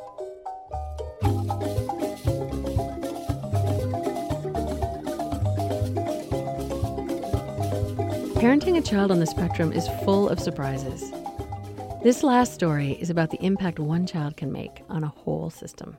Parenting 8.40 8.78
a 8.78 8.82
child 8.82 9.12
on 9.12 9.20
the 9.20 9.28
spectrum 9.28 9.72
is 9.72 9.88
full 10.04 10.28
of 10.28 10.40
surprises. 10.40 11.12
This 12.04 12.24
last 12.24 12.54
story 12.54 12.94
is 12.94 13.10
about 13.10 13.30
the 13.30 13.42
impact 13.42 13.80
one 13.80 14.06
child 14.06 14.36
can 14.36 14.52
make 14.52 14.82
on 14.90 15.04
a 15.04 15.08
whole 15.08 15.50
system. 15.50 15.96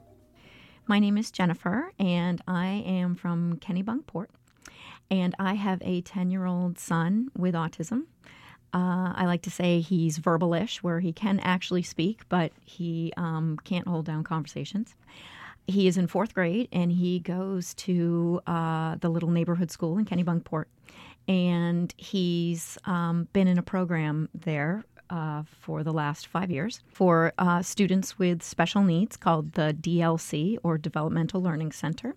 My 0.87 0.99
name 0.99 1.17
is 1.17 1.31
Jennifer, 1.31 1.93
and 1.99 2.43
I 2.47 2.67
am 2.67 3.15
from 3.15 3.57
Kennebunkport. 3.57 4.27
And 5.11 5.35
I 5.39 5.55
have 5.55 5.81
a 5.83 6.03
10 6.03 6.31
year 6.31 6.45
old 6.45 6.79
son 6.79 7.31
with 7.35 7.55
autism. 7.55 8.03
Uh, 8.75 9.15
I 9.15 9.25
like 9.25 9.41
to 9.43 9.51
say 9.51 9.81
he's 9.81 10.19
verbalish, 10.19 10.79
where 10.79 11.01
he 11.01 11.11
can 11.11 11.41
actually 11.41 11.83
speak, 11.83 12.29
but 12.29 12.53
he 12.61 13.15
um, 13.17 13.59
can't 13.65 13.89
hold 13.89 14.05
down 14.05 14.25
conversations. 14.25 14.95
He 15.67 15.87
is 15.89 15.97
in 15.97 16.07
fourth 16.07 16.35
grade 16.35 16.69
and 16.71 16.93
he 16.93 17.19
goes 17.19 17.73
to 17.75 18.43
uh, 18.47 18.97
the 18.97 19.09
little 19.09 19.31
neighborhood 19.31 19.71
school 19.71 19.97
in 19.97 20.05
Kennebunkport. 20.05 20.67
And 21.27 21.95
he's 21.97 22.77
um, 22.85 23.29
been 23.33 23.49
in 23.49 23.57
a 23.57 23.63
program 23.63 24.29
there 24.35 24.85
uh, 25.11 25.43
for 25.61 25.83
the 25.83 25.93
last 25.93 26.27
five 26.27 26.51
years 26.51 26.81
for 26.87 27.33
uh, 27.39 27.63
students 27.63 28.19
with 28.19 28.43
special 28.43 28.83
needs 28.83 29.17
called 29.17 29.53
the 29.53 29.77
DLC 29.79 30.57
or 30.63 30.79
Developmental 30.79 31.43
Learning 31.43 31.73
Center. 31.73 32.15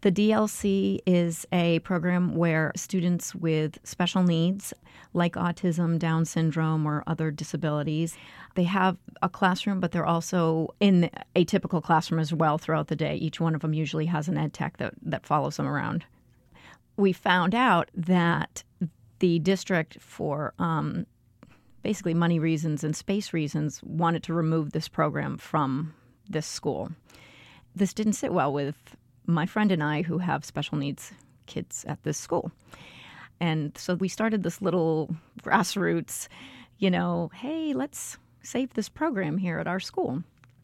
The 0.00 0.12
DLC 0.12 1.00
is 1.06 1.44
a 1.52 1.80
program 1.80 2.36
where 2.36 2.70
students 2.76 3.34
with 3.34 3.80
special 3.82 4.22
needs, 4.22 4.72
like 5.12 5.32
autism, 5.32 5.98
Down 5.98 6.24
syndrome, 6.24 6.86
or 6.86 7.02
other 7.08 7.32
disabilities, 7.32 8.16
they 8.54 8.62
have 8.64 8.96
a 9.22 9.28
classroom, 9.28 9.80
but 9.80 9.90
they're 9.90 10.06
also 10.06 10.72
in 10.78 11.10
a 11.34 11.44
typical 11.44 11.80
classroom 11.80 12.20
as 12.20 12.32
well 12.32 12.58
throughout 12.58 12.86
the 12.86 12.96
day. 12.96 13.16
Each 13.16 13.40
one 13.40 13.56
of 13.56 13.62
them 13.62 13.74
usually 13.74 14.06
has 14.06 14.28
an 14.28 14.38
ed 14.38 14.52
tech 14.52 14.76
that, 14.76 14.94
that 15.02 15.26
follows 15.26 15.56
them 15.56 15.66
around. 15.66 16.04
We 16.96 17.12
found 17.12 17.54
out 17.54 17.90
that 17.94 18.62
the 19.18 19.40
district, 19.40 20.00
for 20.00 20.54
um, 20.60 21.06
basically 21.82 22.14
money 22.14 22.38
reasons 22.38 22.84
and 22.84 22.94
space 22.96 23.32
reasons, 23.32 23.80
wanted 23.82 24.22
to 24.24 24.34
remove 24.34 24.72
this 24.72 24.88
program 24.88 25.38
from 25.38 25.94
this 26.28 26.46
school. 26.46 26.90
This 27.74 27.94
didn't 27.94 28.14
sit 28.14 28.32
well 28.32 28.52
with 28.52 28.96
my 29.26 29.46
friend 29.46 29.70
and 29.70 29.82
I, 29.82 30.02
who 30.02 30.18
have 30.18 30.44
special 30.44 30.78
needs 30.78 31.12
kids 31.46 31.84
at 31.88 32.02
this 32.02 32.18
school. 32.18 32.50
And 33.40 33.76
so 33.78 33.94
we 33.94 34.08
started 34.08 34.42
this 34.42 34.60
little 34.60 35.14
grassroots, 35.42 36.28
you 36.78 36.90
know, 36.90 37.30
hey, 37.34 37.72
let's 37.72 38.18
save 38.42 38.74
this 38.74 38.88
program 38.88 39.38
here 39.38 39.58
at 39.58 39.66
our 39.66 39.80
school. 39.80 40.22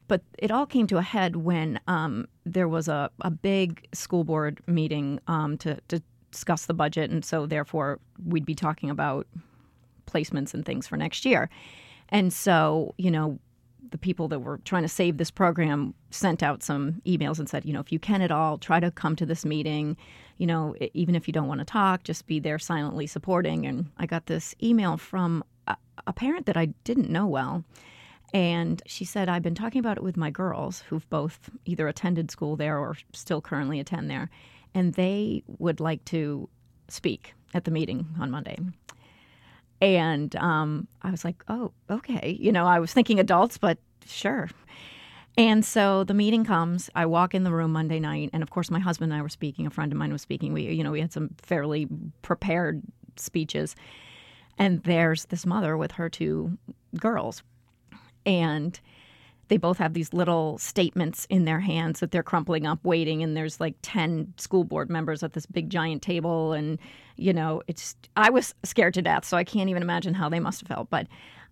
but 0.08 0.22
it 0.38 0.50
all 0.50 0.66
came 0.66 0.86
to 0.88 0.98
a 0.98 1.02
head 1.02 1.36
when 1.36 1.80
um, 1.88 2.28
there 2.44 2.68
was 2.68 2.88
a, 2.88 3.10
a 3.20 3.30
big 3.30 3.86
school 3.92 4.24
board 4.24 4.60
meeting 4.66 5.18
um, 5.28 5.56
to, 5.58 5.78
to 5.88 6.02
discuss 6.30 6.66
the 6.66 6.74
budget, 6.74 7.10
and 7.10 7.24
so 7.24 7.46
therefore 7.46 7.98
we'd 8.24 8.44
be 8.44 8.54
talking 8.54 8.90
about 8.90 9.26
placements 10.06 10.54
and 10.54 10.64
things 10.64 10.86
for 10.86 10.96
next 10.96 11.24
year. 11.24 11.48
And 12.08 12.32
so, 12.32 12.94
you 12.98 13.10
know, 13.10 13.38
the 13.90 13.98
people 13.98 14.28
that 14.28 14.40
were 14.40 14.58
trying 14.64 14.82
to 14.82 14.88
save 14.88 15.18
this 15.18 15.30
program 15.30 15.94
sent 16.10 16.42
out 16.42 16.62
some 16.62 17.00
emails 17.06 17.38
and 17.38 17.48
said, 17.48 17.64
you 17.64 17.72
know, 17.72 17.80
if 17.80 17.92
you 17.92 17.98
can 17.98 18.22
at 18.22 18.30
all, 18.32 18.58
try 18.58 18.80
to 18.80 18.90
come 18.90 19.14
to 19.16 19.26
this 19.26 19.44
meeting. 19.44 19.96
You 20.38 20.46
know, 20.46 20.74
even 20.94 21.14
if 21.14 21.28
you 21.28 21.32
don't 21.32 21.46
want 21.46 21.60
to 21.60 21.64
talk, 21.64 22.02
just 22.02 22.26
be 22.26 22.40
there 22.40 22.58
silently 22.58 23.06
supporting. 23.06 23.66
And 23.66 23.90
I 23.98 24.06
got 24.06 24.26
this 24.26 24.54
email 24.62 24.96
from 24.96 25.44
a, 25.68 26.12
parent 26.12 26.46
that 26.46 26.56
I 26.56 26.66
didn't 26.84 27.08
know 27.08 27.26
well. 27.26 27.64
And 28.32 28.82
she 28.84 29.04
said, 29.04 29.28
I've 29.28 29.42
been 29.42 29.54
talking 29.54 29.78
about 29.78 29.96
it 29.96 30.02
with 30.02 30.16
my 30.16 30.30
girls 30.30 30.80
who've 30.88 31.08
both 31.08 31.48
either 31.64 31.86
attended 31.86 32.32
school 32.32 32.56
there 32.56 32.76
or 32.78 32.96
still 33.12 33.40
currently 33.40 33.78
attend 33.78 34.10
there. 34.10 34.28
And 34.74 34.94
they 34.94 35.44
would 35.58 35.78
like 35.78 36.04
to 36.06 36.48
speak 36.88 37.34
at 37.54 37.64
the 37.64 37.70
meeting 37.70 38.08
on 38.18 38.32
Monday. 38.32 38.58
And 39.80 40.34
um, 40.36 40.88
I 41.02 41.10
was 41.10 41.24
like, 41.24 41.44
oh, 41.48 41.72
okay. 41.90 42.36
You 42.40 42.52
know, 42.52 42.66
I 42.66 42.78
was 42.78 42.92
thinking 42.92 43.20
adults, 43.20 43.58
but 43.58 43.78
sure. 44.06 44.48
And 45.36 45.64
so 45.64 46.04
the 46.04 46.14
meeting 46.14 46.44
comes. 46.44 46.88
I 46.94 47.06
walk 47.06 47.34
in 47.34 47.42
the 47.42 47.52
room 47.52 47.72
Monday 47.72 47.98
night, 47.98 48.30
and 48.32 48.42
of 48.42 48.50
course, 48.50 48.70
my 48.70 48.78
husband 48.78 49.12
and 49.12 49.18
I 49.18 49.22
were 49.22 49.28
speaking. 49.28 49.66
A 49.66 49.70
friend 49.70 49.90
of 49.90 49.98
mine 49.98 50.12
was 50.12 50.22
speaking. 50.22 50.52
We, 50.52 50.62
you 50.72 50.84
know, 50.84 50.92
we 50.92 51.00
had 51.00 51.12
some 51.12 51.30
fairly 51.42 51.88
prepared 52.22 52.82
speeches. 53.16 53.74
And 54.58 54.82
there's 54.84 55.24
this 55.26 55.44
mother 55.44 55.76
with 55.76 55.92
her 55.92 56.08
two 56.08 56.56
girls, 56.98 57.42
and 58.24 58.78
they 59.48 59.56
both 59.56 59.78
have 59.78 59.94
these 59.94 60.12
little 60.12 60.58
statements 60.58 61.26
in 61.30 61.44
their 61.44 61.60
hands 61.60 62.00
that 62.00 62.10
they're 62.10 62.22
crumpling 62.22 62.66
up 62.66 62.78
waiting 62.84 63.22
and 63.22 63.36
there's 63.36 63.60
like 63.60 63.74
10 63.82 64.32
school 64.36 64.64
board 64.64 64.90
members 64.90 65.22
at 65.22 65.32
this 65.32 65.46
big 65.46 65.70
giant 65.70 66.02
table 66.02 66.52
and 66.52 66.78
you 67.16 67.32
know 67.32 67.62
it's 67.66 67.96
i 68.16 68.30
was 68.30 68.54
scared 68.64 68.94
to 68.94 69.02
death 69.02 69.24
so 69.24 69.36
i 69.36 69.44
can't 69.44 69.70
even 69.70 69.82
imagine 69.82 70.14
how 70.14 70.28
they 70.28 70.40
must 70.40 70.60
have 70.60 70.68
felt 70.68 70.90
but 70.90 71.06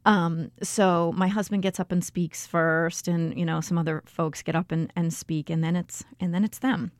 um, 0.04 0.50
so 0.64 1.12
my 1.14 1.28
husband 1.28 1.62
gets 1.62 1.78
up 1.78 1.92
and 1.92 2.02
speaks 2.04 2.44
first 2.44 3.06
and 3.06 3.38
you 3.38 3.44
know 3.44 3.60
some 3.60 3.78
other 3.78 4.02
folks 4.06 4.42
get 4.42 4.56
up 4.56 4.72
and, 4.72 4.92
and 4.96 5.12
speak 5.14 5.48
and 5.48 5.62
then 5.62 5.76
it's 5.76 6.04
and 6.18 6.34
then 6.34 6.44
it's 6.44 6.58
them 6.58 6.90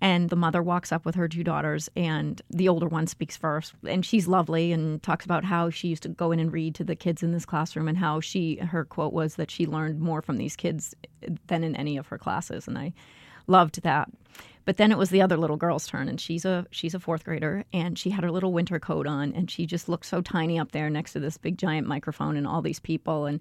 and 0.00 0.30
the 0.30 0.36
mother 0.36 0.62
walks 0.62 0.92
up 0.92 1.04
with 1.04 1.14
her 1.16 1.28
two 1.28 1.44
daughters, 1.44 1.88
and 1.96 2.40
the 2.50 2.68
older 2.68 2.86
one 2.86 3.06
speaks 3.06 3.36
first. 3.36 3.74
And 3.86 4.04
she's 4.04 4.28
lovely 4.28 4.72
and 4.72 5.02
talks 5.02 5.24
about 5.24 5.44
how 5.44 5.70
she 5.70 5.88
used 5.88 6.04
to 6.04 6.08
go 6.08 6.30
in 6.32 6.38
and 6.38 6.52
read 6.52 6.74
to 6.76 6.84
the 6.84 6.96
kids 6.96 7.22
in 7.22 7.32
this 7.32 7.46
classroom, 7.46 7.88
and 7.88 7.98
how 7.98 8.20
she, 8.20 8.56
her 8.56 8.84
quote 8.84 9.12
was 9.12 9.34
that 9.36 9.50
she 9.50 9.66
learned 9.66 10.00
more 10.00 10.22
from 10.22 10.36
these 10.36 10.56
kids 10.56 10.94
than 11.48 11.64
in 11.64 11.74
any 11.74 11.96
of 11.96 12.06
her 12.08 12.18
classes. 12.18 12.68
And 12.68 12.78
I 12.78 12.92
loved 13.46 13.82
that. 13.82 14.08
But 14.64 14.76
then 14.76 14.92
it 14.92 14.98
was 14.98 15.08
the 15.08 15.22
other 15.22 15.38
little 15.38 15.56
girl's 15.56 15.86
turn, 15.86 16.08
and 16.08 16.20
she's 16.20 16.44
a 16.44 16.66
she's 16.70 16.94
a 16.94 17.00
fourth 17.00 17.24
grader, 17.24 17.64
and 17.72 17.98
she 17.98 18.10
had 18.10 18.22
her 18.22 18.30
little 18.30 18.52
winter 18.52 18.78
coat 18.78 19.06
on, 19.06 19.32
and 19.32 19.50
she 19.50 19.64
just 19.64 19.88
looked 19.88 20.04
so 20.04 20.20
tiny 20.20 20.58
up 20.58 20.72
there 20.72 20.90
next 20.90 21.14
to 21.14 21.20
this 21.20 21.38
big 21.38 21.56
giant 21.56 21.86
microphone 21.86 22.36
and 22.36 22.46
all 22.46 22.60
these 22.60 22.78
people, 22.78 23.24
and 23.24 23.40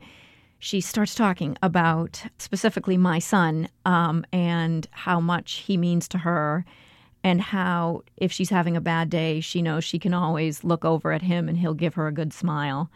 she 0.60 0.82
starts 0.82 1.14
talking 1.14 1.58
about 1.62 2.24
specifically 2.38 2.98
my 2.98 3.20
son 3.20 3.70
um, 3.86 4.26
and 4.34 4.88
how 4.92 5.20
much 5.20 5.64
he 5.68 5.78
means 5.78 6.08
to 6.08 6.18
her 6.20 6.66
and 7.24 7.42
how 7.42 8.04
if 8.16 8.32
she's 8.32 8.50
having 8.50 8.76
a 8.76 8.82
bad 8.82 9.10
day 9.10 9.40
she 9.40 9.62
knows 9.62 9.84
she 9.84 10.00
can 10.00 10.14
always 10.14 10.64
look 10.64 10.86
over 10.86 11.12
at 11.12 11.22
him 11.22 11.48
and 11.48 11.58
he'll 11.58 11.74
give 11.74 11.96
her 11.96 12.08
a 12.08 12.12
good 12.12 12.34
smile. 12.34 12.90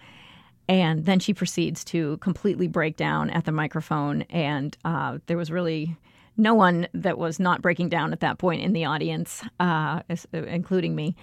And 0.67 1.05
then 1.05 1.19
she 1.19 1.33
proceeds 1.33 1.83
to 1.85 2.17
completely 2.17 2.67
break 2.67 2.95
down 2.95 3.29
at 3.29 3.45
the 3.45 3.51
microphone 3.51 4.23
and 4.23 4.75
uh, 4.85 5.19
there 5.27 5.37
was 5.37 5.51
really 5.51 5.95
no 6.37 6.53
one 6.53 6.87
that 6.93 7.17
was 7.17 7.39
not 7.39 7.61
breaking 7.61 7.89
down 7.89 8.13
at 8.13 8.21
that 8.21 8.37
point 8.37 8.61
in 8.61 8.73
the 8.73 8.85
audience 8.85 9.43
uh, 9.59 10.01
including 10.33 10.95
me. 10.95 11.15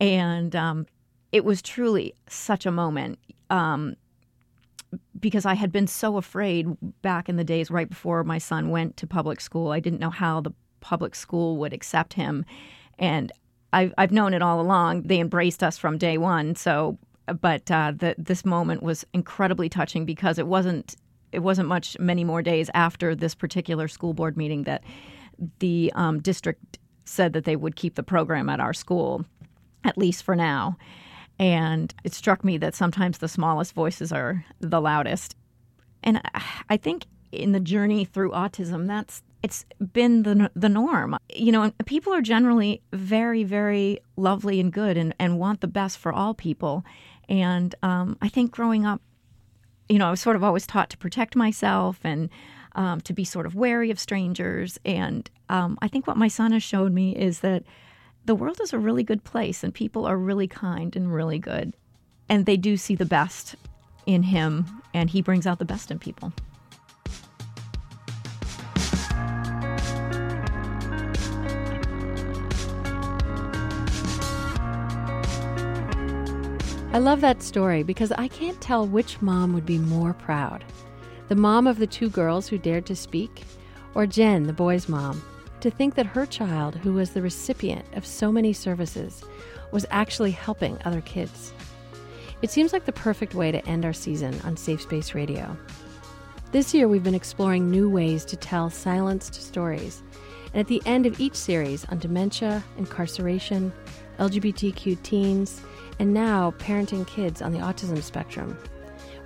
And 0.00 0.54
um, 0.54 0.86
it 1.32 1.44
was 1.44 1.60
truly 1.60 2.14
such 2.28 2.64
a 2.64 2.70
moment. 2.70 3.18
Um, 3.50 3.96
because 5.18 5.46
I 5.46 5.54
had 5.54 5.72
been 5.72 5.86
so 5.86 6.16
afraid 6.16 6.68
back 7.02 7.28
in 7.28 7.36
the 7.36 7.44
days 7.44 7.70
right 7.70 7.88
before 7.88 8.24
my 8.24 8.38
son 8.38 8.70
went 8.70 8.96
to 8.98 9.06
public 9.06 9.40
school. 9.40 9.72
I 9.72 9.80
didn't 9.80 10.00
know 10.00 10.10
how 10.10 10.40
the 10.40 10.52
public 10.80 11.14
school 11.14 11.56
would 11.58 11.72
accept 11.72 12.14
him. 12.14 12.44
And 12.98 13.32
I've, 13.72 13.92
I've 13.98 14.12
known 14.12 14.34
it 14.34 14.42
all 14.42 14.60
along. 14.60 15.02
They 15.02 15.18
embraced 15.20 15.62
us 15.62 15.76
from 15.76 15.98
day 15.98 16.18
one. 16.18 16.54
So, 16.54 16.98
but 17.40 17.70
uh, 17.70 17.92
the, 17.96 18.14
this 18.18 18.44
moment 18.44 18.82
was 18.82 19.04
incredibly 19.12 19.68
touching 19.68 20.04
because 20.04 20.38
it 20.38 20.46
wasn't 20.46 20.96
it 21.32 21.40
wasn't 21.40 21.68
much 21.68 21.98
many 21.98 22.24
more 22.24 22.40
days 22.40 22.70
after 22.72 23.14
this 23.14 23.34
particular 23.34 23.88
school 23.88 24.14
board 24.14 24.36
meeting 24.36 24.62
that 24.62 24.84
the 25.58 25.92
um, 25.94 26.20
district 26.22 26.78
said 27.04 27.32
that 27.32 27.44
they 27.44 27.56
would 27.56 27.76
keep 27.76 27.96
the 27.96 28.02
program 28.02 28.48
at 28.48 28.60
our 28.60 28.72
school, 28.72 29.24
at 29.84 29.98
least 29.98 30.22
for 30.22 30.36
now. 30.36 30.78
And 31.38 31.94
it 32.04 32.14
struck 32.14 32.44
me 32.44 32.56
that 32.58 32.74
sometimes 32.74 33.18
the 33.18 33.28
smallest 33.28 33.74
voices 33.74 34.12
are 34.12 34.44
the 34.60 34.80
loudest. 34.80 35.36
And 36.02 36.20
I 36.70 36.76
think 36.76 37.04
in 37.32 37.52
the 37.52 37.60
journey 37.60 38.04
through 38.04 38.30
autism, 38.30 38.86
that's 38.86 39.22
it's 39.42 39.64
been 39.92 40.22
the 40.22 40.50
the 40.56 40.68
norm. 40.68 41.16
You 41.32 41.52
know, 41.52 41.70
people 41.84 42.12
are 42.12 42.22
generally 42.22 42.82
very, 42.92 43.44
very 43.44 44.00
lovely 44.16 44.60
and 44.60 44.72
good, 44.72 44.96
and, 44.96 45.14
and 45.18 45.38
want 45.38 45.60
the 45.60 45.68
best 45.68 45.98
for 45.98 46.12
all 46.12 46.34
people. 46.34 46.84
And 47.28 47.74
um, 47.82 48.16
I 48.22 48.28
think 48.28 48.50
growing 48.50 48.86
up, 48.86 49.02
you 49.88 49.98
know, 49.98 50.08
I 50.08 50.10
was 50.10 50.20
sort 50.20 50.36
of 50.36 50.44
always 50.44 50.66
taught 50.66 50.90
to 50.90 50.96
protect 50.96 51.36
myself 51.36 52.00
and 52.02 52.30
um, 52.74 53.00
to 53.02 53.12
be 53.12 53.24
sort 53.24 53.46
of 53.46 53.54
wary 53.54 53.90
of 53.90 53.98
strangers. 53.98 54.78
And 54.84 55.30
um, 55.48 55.78
I 55.82 55.88
think 55.88 56.06
what 56.06 56.16
my 56.16 56.28
son 56.28 56.52
has 56.52 56.62
showed 56.62 56.92
me 56.92 57.16
is 57.16 57.40
that 57.40 57.64
the 58.26 58.34
world 58.34 58.60
is 58.60 58.72
a 58.72 58.78
really 58.78 59.04
good 59.04 59.22
place 59.22 59.62
and 59.62 59.72
people 59.72 60.04
are 60.04 60.18
really 60.18 60.48
kind 60.48 60.96
and 60.96 61.14
really 61.14 61.38
good. 61.38 61.72
And 62.28 62.44
they 62.44 62.56
do 62.56 62.76
see 62.76 62.96
the 62.96 63.06
best 63.06 63.54
in 64.04 64.24
him, 64.24 64.82
and 64.92 65.08
he 65.08 65.22
brings 65.22 65.46
out 65.46 65.60
the 65.60 65.64
best 65.64 65.92
in 65.92 66.00
people. 66.00 66.32
I 76.92 76.98
love 76.98 77.20
that 77.20 77.42
story 77.42 77.84
because 77.84 78.10
I 78.12 78.26
can't 78.26 78.60
tell 78.60 78.86
which 78.86 79.22
mom 79.22 79.52
would 79.52 79.66
be 79.66 79.78
more 79.78 80.14
proud 80.14 80.64
the 81.28 81.34
mom 81.34 81.66
of 81.66 81.78
the 81.78 81.88
two 81.88 82.08
girls 82.08 82.46
who 82.46 82.56
dared 82.56 82.86
to 82.86 82.94
speak, 82.94 83.42
or 83.96 84.06
Jen, 84.06 84.44
the 84.44 84.52
boy's 84.52 84.88
mom, 84.88 85.20
to 85.66 85.76
think 85.76 85.96
that 85.96 86.06
her 86.06 86.24
child, 86.24 86.76
who 86.76 86.92
was 86.92 87.10
the 87.10 87.20
recipient 87.20 87.84
of 87.94 88.06
so 88.06 88.30
many 88.30 88.52
services, 88.52 89.24
was 89.72 89.84
actually 89.90 90.30
helping 90.30 90.78
other 90.84 91.00
kids. 91.00 91.52
It 92.40 92.52
seems 92.52 92.72
like 92.72 92.84
the 92.84 92.92
perfect 92.92 93.34
way 93.34 93.50
to 93.50 93.66
end 93.66 93.84
our 93.84 93.92
season 93.92 94.38
on 94.44 94.56
Safe 94.56 94.82
Space 94.82 95.12
Radio. 95.12 95.56
This 96.52 96.72
year, 96.72 96.86
we've 96.86 97.02
been 97.02 97.16
exploring 97.16 97.68
new 97.68 97.90
ways 97.90 98.24
to 98.26 98.36
tell 98.36 98.70
silenced 98.70 99.34
stories. 99.34 100.04
And 100.52 100.60
at 100.60 100.68
the 100.68 100.82
end 100.86 101.04
of 101.04 101.18
each 101.18 101.34
series 101.34 101.84
on 101.86 101.98
dementia, 101.98 102.62
incarceration, 102.78 103.72
LGBTQ 104.20 105.02
teens, 105.02 105.62
and 105.98 106.14
now 106.14 106.52
parenting 106.58 107.08
kids 107.08 107.42
on 107.42 107.50
the 107.50 107.58
autism 107.58 108.00
spectrum, 108.00 108.56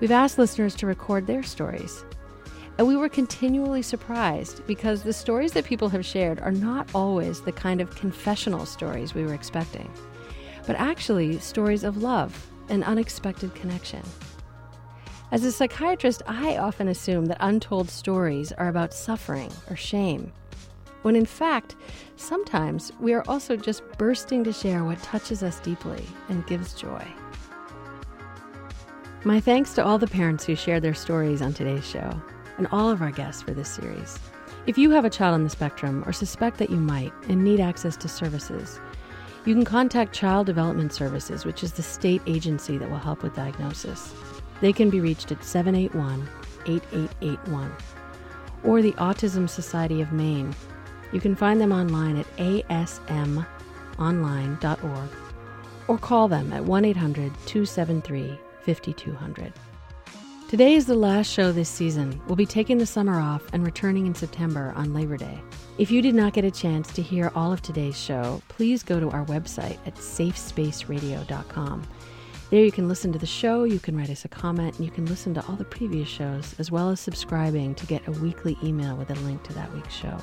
we've 0.00 0.11
asked 0.11 0.38
listeners 0.38 0.74
to 0.76 0.87
record 0.87 1.26
their 1.26 1.42
stories. 1.42 2.03
And 2.81 2.88
we 2.88 2.97
were 2.97 3.11
continually 3.11 3.83
surprised 3.83 4.66
because 4.66 5.03
the 5.03 5.12
stories 5.12 5.53
that 5.53 5.66
people 5.66 5.90
have 5.90 6.03
shared 6.03 6.40
are 6.40 6.51
not 6.51 6.88
always 6.95 7.43
the 7.43 7.53
kind 7.53 7.79
of 7.79 7.95
confessional 7.95 8.64
stories 8.64 9.12
we 9.12 9.23
were 9.23 9.35
expecting, 9.35 9.93
but 10.66 10.77
actually 10.77 11.38
stories 11.40 11.85
of 11.85 11.99
love 11.99 12.51
and 12.71 12.83
unexpected 12.85 13.55
connection. 13.55 14.01
As 15.31 15.45
a 15.45 15.53
psychiatrist, 15.53 16.23
I 16.27 16.57
often 16.57 16.88
assume 16.88 17.27
that 17.27 17.37
untold 17.40 17.90
stories 17.90 18.51
are 18.53 18.69
about 18.69 18.95
suffering 18.95 19.53
or 19.69 19.77
shame, 19.77 20.33
when 21.03 21.16
in 21.16 21.27
fact, 21.27 21.77
sometimes 22.16 22.93
we 22.99 23.12
are 23.12 23.29
also 23.29 23.57
just 23.57 23.83
bursting 23.99 24.43
to 24.45 24.55
share 24.55 24.85
what 24.85 25.03
touches 25.03 25.43
us 25.43 25.61
deeply 25.61 26.03
and 26.31 26.47
gives 26.47 26.73
joy. 26.73 27.07
My 29.25 29.38
thanks 29.38 29.75
to 29.75 29.85
all 29.85 29.99
the 29.99 30.07
parents 30.07 30.47
who 30.47 30.57
shared 30.57 30.83
their 30.83 30.95
stories 30.95 31.43
on 31.43 31.53
today's 31.53 31.87
show 31.87 32.19
and 32.61 32.68
all 32.73 32.90
of 32.90 33.01
our 33.01 33.11
guests 33.11 33.40
for 33.40 33.53
this 33.53 33.70
series. 33.70 34.18
If 34.66 34.77
you 34.77 34.90
have 34.90 35.07
a 35.07 35.11
child 35.11 35.33
on 35.33 35.44
the 35.44 35.51
spectrum 35.51 36.05
or 36.07 36.12
suspect 36.12 36.59
that 36.59 36.68
you 36.68 36.77
might 36.77 37.11
and 37.27 37.42
need 37.42 37.59
access 37.59 37.96
to 37.96 38.07
services, 38.07 38.79
you 39.46 39.55
can 39.55 39.64
contact 39.64 40.14
Child 40.14 40.46
Development 40.46 40.92
Services, 40.92 41.46
which 41.46 41.64
is 41.64 41.73
the 41.73 41.83
state 41.83 42.20
agency 42.27 42.77
that 42.77 42.90
will 42.90 42.99
help 42.99 43.23
with 43.23 43.35
diagnosis. 43.35 44.12
They 44.61 44.75
can 44.75 44.90
be 44.90 45.01
reached 45.01 45.33
at 45.33 45.42
781 45.42 46.29
8881 46.66 47.73
or 48.62 48.83
the 48.83 48.92
Autism 48.92 49.49
Society 49.49 50.03
of 50.03 50.12
Maine. 50.12 50.55
You 51.12 51.20
can 51.20 51.35
find 51.35 51.59
them 51.59 51.73
online 51.73 52.18
at 52.18 52.27
asmonline.org 52.37 53.49
or 55.88 55.96
call 55.96 56.29
them 56.29 56.53
at 56.53 56.62
1 56.62 56.85
800 56.85 57.33
273 57.46 58.38
5200. 58.66 59.51
Today 60.51 60.75
is 60.75 60.85
the 60.85 60.97
last 60.97 61.31
show 61.31 61.53
this 61.53 61.69
season. 61.69 62.21
We'll 62.27 62.35
be 62.35 62.45
taking 62.45 62.77
the 62.77 62.85
summer 62.85 63.21
off 63.21 63.45
and 63.53 63.65
returning 63.65 64.09
in 64.09 64.17
September 64.17 64.73
on 64.75 64.93
Labor 64.93 65.17
Day. 65.17 65.41
If 65.79 65.93
you 65.93 66.03
did 66.03 66.17
not 66.17 66.33
get 66.33 66.45
a 66.45 66.51
chance 66.51 66.93
to 66.95 67.03
hear 67.03 67.31
all 67.37 67.53
of 67.53 67.63
today's 67.63 67.97
show, 67.97 68.43
please 68.49 68.83
go 68.83 68.99
to 68.99 69.11
our 69.11 69.25
website 69.27 69.79
at 69.87 69.95
safespaceradio.com. 69.95 71.85
There 72.51 72.65
you 72.65 72.73
can 72.73 72.89
listen 72.89 73.13
to 73.13 73.19
the 73.21 73.27
show, 73.27 73.63
you 73.63 73.79
can 73.79 73.97
write 73.97 74.11
us 74.11 74.25
a 74.25 74.29
comment, 74.29 74.77
and 74.77 74.85
you 74.85 74.91
can 74.91 75.07
listen 75.07 75.33
to 75.35 75.47
all 75.47 75.55
the 75.55 75.65
previous 75.65 76.09
shows, 76.09 76.57
as 76.59 76.73
well 76.73 76.91
as 76.91 76.99
subscribing 76.99 77.77
to 77.77 77.87
get 77.87 78.09
a 78.09 78.11
weekly 78.11 78.59
email 78.61 78.97
with 78.97 79.11
a 79.11 79.21
link 79.21 79.45
to 79.45 79.53
that 79.53 79.73
week's 79.73 79.95
show. 79.95 80.19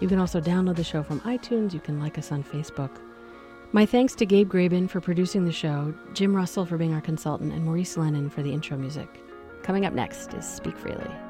You 0.00 0.08
can 0.08 0.18
also 0.18 0.40
download 0.40 0.74
the 0.74 0.82
show 0.82 1.04
from 1.04 1.20
iTunes, 1.20 1.72
you 1.72 1.78
can 1.78 2.00
like 2.00 2.18
us 2.18 2.32
on 2.32 2.42
Facebook. 2.42 2.90
My 3.70 3.86
thanks 3.86 4.16
to 4.16 4.26
Gabe 4.26 4.50
Graben 4.50 4.88
for 4.88 5.00
producing 5.00 5.44
the 5.44 5.52
show, 5.52 5.94
Jim 6.12 6.34
Russell 6.34 6.66
for 6.66 6.76
being 6.76 6.92
our 6.92 7.00
consultant, 7.00 7.52
and 7.52 7.64
Maurice 7.64 7.96
Lennon 7.96 8.30
for 8.30 8.42
the 8.42 8.52
intro 8.52 8.76
music. 8.76 9.08
Coming 9.68 9.84
up 9.84 9.92
next 9.92 10.32
is 10.32 10.46
Speak 10.46 10.78
Freely. 10.78 11.27